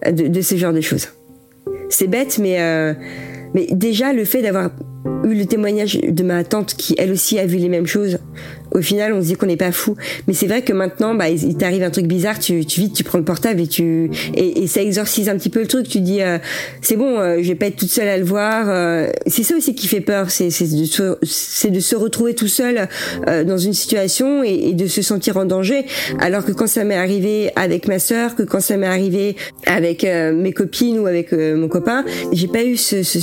de, 0.05 0.27
de, 0.27 0.41
ce 0.41 0.55
genre 0.55 0.73
de 0.73 0.81
choses. 0.81 1.09
C'est 1.89 2.07
bête, 2.07 2.37
mais, 2.39 2.61
euh, 2.61 2.93
mais 3.53 3.67
déjà 3.71 4.13
le 4.13 4.25
fait 4.25 4.41
d'avoir 4.41 4.71
eu 5.23 5.33
le 5.33 5.45
témoignage 5.45 5.99
de 6.01 6.23
ma 6.23 6.43
tante 6.43 6.75
qui 6.75 6.95
elle 6.97 7.11
aussi 7.11 7.39
a 7.39 7.45
vu 7.45 7.57
les 7.57 7.69
mêmes 7.69 7.87
choses, 7.87 8.17
au 8.71 8.81
final, 8.81 9.13
on 9.13 9.21
se 9.21 9.27
dit 9.27 9.35
qu'on 9.35 9.47
n'est 9.47 9.57
pas 9.57 9.71
fou. 9.71 9.95
Mais 10.27 10.33
c'est 10.33 10.47
vrai 10.47 10.61
que 10.61 10.73
maintenant, 10.73 11.15
bah, 11.15 11.29
il 11.29 11.57
t'arrive 11.57 11.83
un 11.83 11.89
truc 11.89 12.05
bizarre, 12.05 12.39
tu, 12.39 12.65
tu 12.65 12.81
vite, 12.81 12.93
tu 12.93 13.03
prends 13.03 13.17
le 13.17 13.23
portable 13.23 13.61
et 13.61 13.67
tu 13.67 14.11
et, 14.35 14.63
et 14.63 14.67
ça 14.67 14.81
exorcise 14.81 15.29
un 15.29 15.37
petit 15.37 15.49
peu 15.49 15.61
le 15.61 15.67
truc. 15.67 15.87
Tu 15.87 16.01
dis, 16.01 16.21
euh, 16.21 16.37
c'est 16.81 16.95
bon, 16.95 17.19
euh, 17.19 17.37
je 17.41 17.47
vais 17.47 17.55
pas 17.55 17.67
être 17.67 17.77
toute 17.77 17.89
seule 17.89 18.07
à 18.07 18.17
le 18.17 18.23
voir. 18.23 18.65
Euh, 18.69 19.09
c'est 19.27 19.43
ça 19.43 19.55
aussi 19.55 19.75
qui 19.75 19.87
fait 19.87 20.01
peur, 20.01 20.29
c'est 20.29 20.49
c'est 20.49 20.65
de 20.65 20.85
se 20.85 21.17
c'est 21.23 21.71
de 21.71 21.79
se 21.79 21.95
retrouver 21.95 22.35
tout 22.35 22.47
seul 22.47 22.87
dans 23.25 23.57
une 23.57 23.73
situation 23.73 24.43
et, 24.43 24.69
et, 24.69 24.73
de 24.73 24.87
se 24.87 25.01
sentir 25.01 25.37
en 25.37 25.45
danger. 25.45 25.85
Alors 26.19 26.45
que 26.45 26.51
quand 26.51 26.67
ça 26.67 26.83
m'est 26.83 26.95
arrivé 26.95 27.51
avec 27.55 27.87
ma 27.87 27.99
sœur, 27.99 28.35
que 28.35 28.43
quand 28.43 28.59
ça 28.59 28.77
m'est 28.77 28.87
arrivé 28.87 29.35
avec 29.65 30.03
mes 30.03 30.53
copines 30.53 30.99
ou 30.99 31.07
avec 31.07 31.31
mon 31.31 31.67
copain, 31.67 32.05
j'ai 32.31 32.47
pas 32.47 32.63
eu 32.63 32.77
ce, 32.77 33.03
ce 33.03 33.19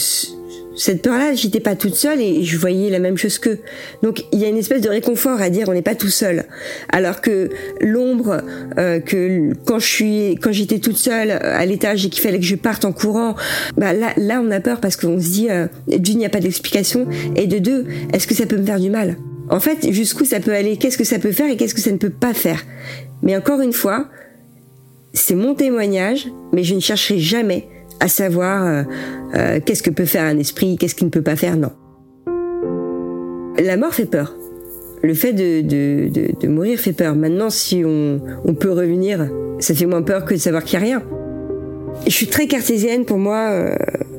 cette 0.77 1.03
peur-là, 1.03 1.35
j'étais 1.35 1.61
pas 1.61 1.75
toute 1.75 1.95
seule 1.95 2.21
et 2.21 2.45
je 2.45 2.59
voyais 2.59 2.91
la 2.91 2.99
même 2.99 3.17
chose 3.17 3.39
qu'eux. 3.39 3.61
Donc 4.03 4.25
il 4.33 4.39
y 4.39 4.45
a 4.45 4.49
une 4.49 4.59
espèce 4.59 4.83
de 4.83 4.89
réconfort 4.89 5.41
à 5.41 5.51
dire 5.51 5.69
on 5.69 5.73
n'est 5.73 5.83
pas 5.83 5.95
tout 5.95 6.09
seul. 6.09 6.45
Alors 6.91 7.21
que 7.21 7.51
l'ombre, 7.81 8.43
euh, 8.79 9.01
que 9.01 9.53
quand 9.65 9.79
je 9.79 9.87
suis, 9.87 10.35
quand 10.43 10.53
j'étais 10.53 10.79
toute 10.79 10.97
seule 10.99 11.31
à 11.31 11.65
l'étage 11.65 12.05
et 12.05 12.11
qu'il 12.11 12.23
fallait 12.23 12.39
que 12.39 12.45
je 12.45 12.57
parte 12.57 12.85
en 12.85 12.93
courant, 12.93 13.35
bah 13.77 13.93
là, 13.93 14.13
là 14.17 14.43
on 14.45 14.51
a 14.51 14.61
peur 14.61 14.81
parce 14.81 14.97
qu'on 14.97 15.19
se 15.19 15.29
dit 15.29 15.51
euh, 15.51 15.67
d'une 15.89 16.17
il 16.17 16.21
n'y 16.21 16.27
a 16.27 16.31
pas 16.31 16.41
d'explication 16.41 17.07
et 17.37 17.47
de 17.47 17.59
deux, 17.59 17.85
est-ce 18.15 18.27
que 18.27 18.35
ça 18.35 18.47
peut 18.47 18.57
me 18.57 18.65
faire 18.65 18.81
du 18.81 18.89
mal? 18.89 19.17
En 19.51 19.61
fait, 19.61 19.93
jusqu'où 19.93 20.25
ça 20.25 20.41
peut 20.41 20.55
aller? 20.55 20.79
Qu'est-ce 20.79 20.97
que 20.97 21.05
ça 21.05 21.19
peut 21.19 21.31
faire 21.31 21.51
et 21.51 21.57
qu'est-ce 21.57 21.75
que 21.75 21.81
ça 21.81 21.93
ne 21.93 21.99
peut 21.99 22.11
pas 22.11 22.33
faire? 22.33 22.65
Mais 23.23 23.37
encore 23.37 23.61
une 23.61 23.75
fois, 23.75 24.09
c'est 25.13 25.35
mon 25.35 25.55
témoignage, 25.55 26.29
mais 26.53 26.65
je 26.65 26.75
ne 26.75 26.81
chercherai 26.81 27.19
jamais 27.19 27.69
à 28.01 28.09
savoir 28.09 28.67
euh, 28.67 28.83
euh, 29.35 29.61
qu'est-ce 29.65 29.83
que 29.83 29.91
peut 29.91 30.05
faire 30.05 30.25
un 30.25 30.39
esprit, 30.39 30.77
qu'est-ce 30.77 30.95
qu'il 30.95 31.07
ne 31.07 31.11
peut 31.11 31.23
pas 31.23 31.37
faire, 31.37 31.57
non. 31.57 31.73
La 33.59 33.77
mort 33.77 33.95
fait 33.95 34.07
peur. 34.07 34.37
Le 35.03 35.15
fait 35.15 35.33
de, 35.33 35.61
de, 35.61 36.11
de, 36.41 36.49
mourir 36.49 36.79
fait 36.79 36.93
peur. 36.93 37.15
Maintenant, 37.15 37.51
si 37.51 37.85
on, 37.85 38.21
on, 38.45 38.55
peut 38.55 38.73
revenir, 38.73 39.29
ça 39.61 39.75
fait 39.75 39.87
moins 39.87 40.03
peur 40.03 40.25
que 40.25 40.35
de 40.35 40.39
savoir 40.39 40.65
qu'il 40.65 40.79
n'y 40.79 40.85
a 40.85 40.89
rien. 40.89 41.03
Je 42.07 42.13
suis 42.13 42.27
très 42.27 42.47
cartésienne 42.47 43.05
pour 43.05 43.19
moi. 43.19 43.51
Euh, 43.51 43.77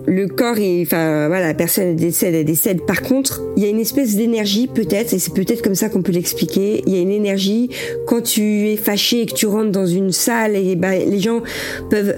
le 0.07 0.27
corps, 0.27 0.55
enfin 0.81 1.27
voilà, 1.27 1.47
la 1.47 1.53
personne 1.53 1.95
décède, 1.97 2.33
elle 2.33 2.45
décède. 2.45 2.85
Par 2.85 3.01
contre, 3.01 3.41
il 3.57 3.63
y 3.63 3.65
a 3.65 3.69
une 3.69 3.79
espèce 3.79 4.15
d'énergie 4.15 4.67
peut-être, 4.67 5.13
et 5.13 5.19
c'est 5.19 5.33
peut-être 5.33 5.61
comme 5.61 5.75
ça 5.75 5.89
qu'on 5.89 6.01
peut 6.01 6.13
l'expliquer. 6.13 6.81
Il 6.87 6.95
y 6.95 6.97
a 6.97 7.01
une 7.01 7.11
énergie 7.11 7.69
quand 8.07 8.21
tu 8.21 8.69
es 8.69 8.77
fâché 8.77 9.23
et 9.23 9.25
que 9.25 9.33
tu 9.33 9.47
rentres 9.47 9.71
dans 9.71 9.85
une 9.85 10.13
salle 10.13 10.55
et 10.55 10.77
bah, 10.77 10.95
les 10.95 11.19
gens 11.19 11.41
peuvent 11.89 12.15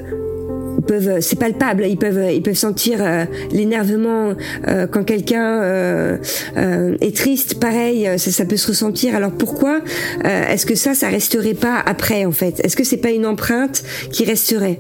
peuvent, 0.90 1.20
c'est 1.22 1.38
palpable, 1.38 1.86
ils 1.88 1.98
peuvent, 1.98 2.34
ils 2.34 2.42
peuvent 2.42 2.56
sentir 2.56 2.98
euh, 3.00 3.26
l'énervement 3.52 4.34
euh, 4.68 4.88
quand 4.88 5.04
quelqu'un 5.04 5.62
euh, 5.62 6.18
est 7.00 7.16
triste. 7.16 7.60
Pareil, 7.60 8.10
ça, 8.18 8.32
ça, 8.32 8.46
peut 8.46 8.58
se 8.58 8.68
ressentir. 8.68 9.16
Alors 9.16 9.32
pourquoi 9.32 9.82
est-ce 10.24 10.66
que 10.66 10.74
ça, 10.74 10.96
ça 10.96 11.10
resterait 11.10 11.54
pas 11.54 11.78
après 11.86 12.26
en 12.26 12.32
fait? 12.32 12.60
Est-ce 12.64 12.76
que 12.76 12.84
c'est 12.84 12.98
pas 12.98 13.12
une 13.12 13.28
empreinte 13.28 13.84
qui 14.12 14.26
resterait? 14.26 14.80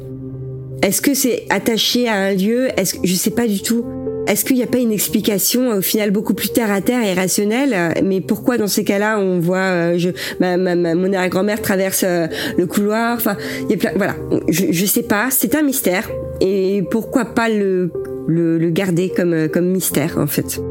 Est-ce 0.82 1.02
que 1.02 1.14
c'est 1.14 1.46
attaché 1.50 2.08
à 2.08 2.16
un 2.16 2.34
lieu? 2.34 2.70
Est-ce 2.76 2.96
que 2.96 3.00
je 3.04 3.14
sais 3.14 3.32
pas 3.32 3.48
du 3.48 3.62
tout. 3.62 3.86
Est-ce 4.30 4.46
qu'il 4.46 4.58
n'y 4.58 4.64
a 4.64 4.68
pas 4.68 4.78
une 4.78 4.92
explication 4.92 5.70
au 5.70 5.82
final 5.82 6.12
beaucoup 6.12 6.36
plus 6.36 6.50
terre 6.50 6.72
à 6.72 6.82
terre 6.82 7.04
et 7.04 7.16
rationnelle 7.16 7.96
Mais 8.04 8.22
pourquoi 8.22 8.60
dans 8.60 8.68
ces 8.68 8.84
cas-là 8.84 9.20
on 9.20 9.40
voit 9.40 9.58
euh, 9.58 9.98
je, 9.98 10.10
ma, 10.40 10.56
ma, 10.56 10.76
ma, 10.76 10.94
mon 10.94 11.12
arrière-grand-mère 11.12 11.62
traverse 11.64 12.04
euh, 12.04 12.28
le 12.56 12.68
couloir 12.68 13.16
Enfin, 13.16 13.38
il. 13.72 13.80
Voilà, 13.96 14.16
je, 14.48 14.66
je 14.70 14.86
sais 14.86 15.02
pas. 15.02 15.30
C'est 15.32 15.56
un 15.56 15.64
mystère. 15.64 16.08
Et 16.42 16.84
pourquoi 16.92 17.26
pas 17.26 17.50
le, 17.50 17.92
le, 18.28 18.60
le 18.60 18.70
garder 18.70 19.10
comme 19.10 19.34
euh, 19.34 19.48
comme 19.48 19.66
mystère 19.66 20.20
en 20.20 20.28
fait? 20.28 20.62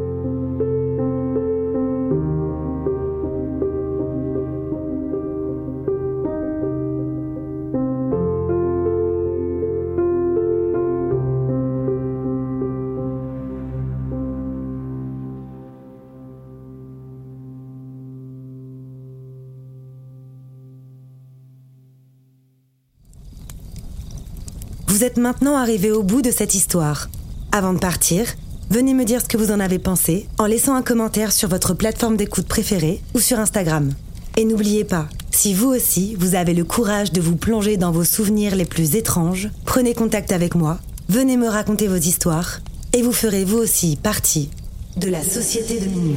Vous 24.98 25.04
êtes 25.04 25.16
maintenant 25.16 25.56
arrivé 25.56 25.92
au 25.92 26.02
bout 26.02 26.22
de 26.22 26.32
cette 26.32 26.56
histoire. 26.56 27.08
Avant 27.52 27.72
de 27.72 27.78
partir, 27.78 28.26
venez 28.68 28.94
me 28.94 29.04
dire 29.04 29.20
ce 29.20 29.28
que 29.28 29.36
vous 29.36 29.52
en 29.52 29.60
avez 29.60 29.78
pensé 29.78 30.26
en 30.38 30.46
laissant 30.46 30.74
un 30.74 30.82
commentaire 30.82 31.30
sur 31.30 31.48
votre 31.48 31.72
plateforme 31.72 32.16
d'écoute 32.16 32.48
préférée 32.48 33.00
ou 33.14 33.20
sur 33.20 33.38
Instagram. 33.38 33.92
Et 34.36 34.44
n'oubliez 34.44 34.82
pas, 34.82 35.06
si 35.30 35.54
vous 35.54 35.68
aussi, 35.68 36.16
vous 36.18 36.34
avez 36.34 36.52
le 36.52 36.64
courage 36.64 37.12
de 37.12 37.20
vous 37.20 37.36
plonger 37.36 37.76
dans 37.76 37.92
vos 37.92 38.02
souvenirs 38.02 38.56
les 38.56 38.64
plus 38.64 38.96
étranges, 38.96 39.50
prenez 39.64 39.94
contact 39.94 40.32
avec 40.32 40.56
moi, 40.56 40.80
venez 41.08 41.36
me 41.36 41.46
raconter 41.46 41.86
vos 41.86 41.94
histoires, 41.94 42.58
et 42.92 43.02
vous 43.02 43.12
ferez 43.12 43.44
vous 43.44 43.58
aussi 43.58 43.94
partie 43.94 44.50
de 44.96 45.10
la 45.10 45.22
Société 45.22 45.78
de 45.78 45.86
Minuit. 45.86 46.16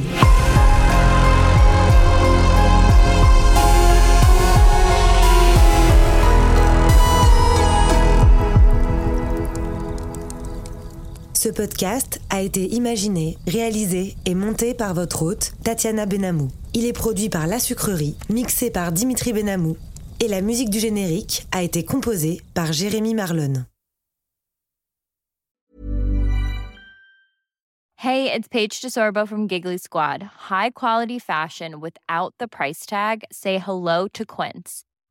Podcast 11.52 12.20
a 12.30 12.40
été 12.40 12.66
imaginé, 12.74 13.38
réalisé 13.46 14.16
et 14.26 14.34
monté 14.34 14.74
par 14.74 14.94
votre 14.94 15.22
hôte, 15.22 15.52
Tatiana 15.62 16.06
Benamou. 16.06 16.48
Il 16.74 16.86
est 16.86 16.92
produit 16.92 17.28
par 17.28 17.46
La 17.46 17.58
Sucrerie, 17.58 18.16
mixé 18.28 18.70
par 18.70 18.92
Dimitri 18.92 19.32
Benamou, 19.32 19.76
et 20.20 20.28
la 20.28 20.40
musique 20.40 20.70
du 20.70 20.80
générique 20.80 21.46
a 21.52 21.62
été 21.62 21.84
composée 21.84 22.40
par 22.54 22.72
Jérémy 22.72 23.14
Marlon. 23.14 23.64
Hey, 27.96 28.32
it's 28.32 28.48
Paige 28.48 28.80
DeSorbo 28.80 29.28
from 29.28 29.46
Giggly 29.46 29.78
Squad. 29.78 30.24
High 30.50 30.70
quality 30.70 31.20
fashion 31.20 31.80
without 31.80 32.34
the 32.38 32.48
price 32.48 32.84
tag. 32.84 33.22
Say 33.30 33.58
hello 33.58 34.08
to 34.08 34.24
Quince. 34.24 34.82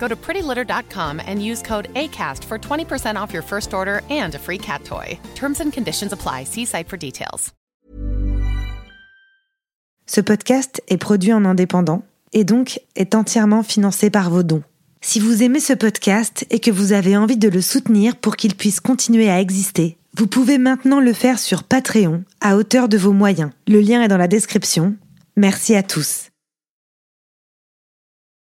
Go 0.00 0.08
to 0.08 0.16
prettylitter.com 0.16 1.20
and 1.24 1.40
use 1.44 1.62
code 1.62 1.88
ACAST 1.94 2.42
for 2.44 2.58
20% 2.58 3.14
off 3.14 3.32
your 3.32 3.42
first 3.42 3.72
order 3.72 4.00
and 4.10 4.34
a 4.34 4.38
free 4.38 4.58
cat 4.58 4.82
toy. 4.84 5.16
Terms 5.36 5.60
and 5.60 5.70
conditions 5.72 6.12
apply. 6.12 6.44
See 6.44 6.64
site 6.64 6.88
for 6.88 6.98
details. 6.98 7.52
Ce 10.06 10.20
podcast 10.20 10.82
est 10.88 10.96
produit 10.96 11.32
en 11.32 11.44
indépendant 11.44 12.02
et 12.32 12.42
donc 12.42 12.80
est 12.96 13.14
entièrement 13.14 13.62
financé 13.62 14.10
par 14.10 14.28
vos 14.28 14.42
dons. 14.42 14.64
Si 15.02 15.20
vous 15.20 15.44
aimez 15.44 15.60
ce 15.60 15.72
podcast 15.72 16.46
et 16.50 16.58
que 16.58 16.72
vous 16.72 16.92
avez 16.92 17.16
envie 17.16 17.36
de 17.36 17.48
le 17.48 17.60
soutenir 17.60 18.16
pour 18.16 18.34
qu'il 18.34 18.56
puisse 18.56 18.80
continuer 18.80 19.30
à 19.30 19.40
exister, 19.40 19.96
vous 20.16 20.26
pouvez 20.26 20.58
maintenant 20.58 20.98
le 20.98 21.12
faire 21.12 21.38
sur 21.38 21.62
Patreon 21.62 22.24
à 22.40 22.56
hauteur 22.56 22.88
de 22.88 22.98
vos 22.98 23.12
moyens. 23.12 23.52
Le 23.68 23.80
lien 23.80 24.02
est 24.02 24.08
dans 24.08 24.16
la 24.16 24.26
description. 24.26 24.96
Merci 25.36 25.76
à 25.76 25.84
tous. 25.84 26.29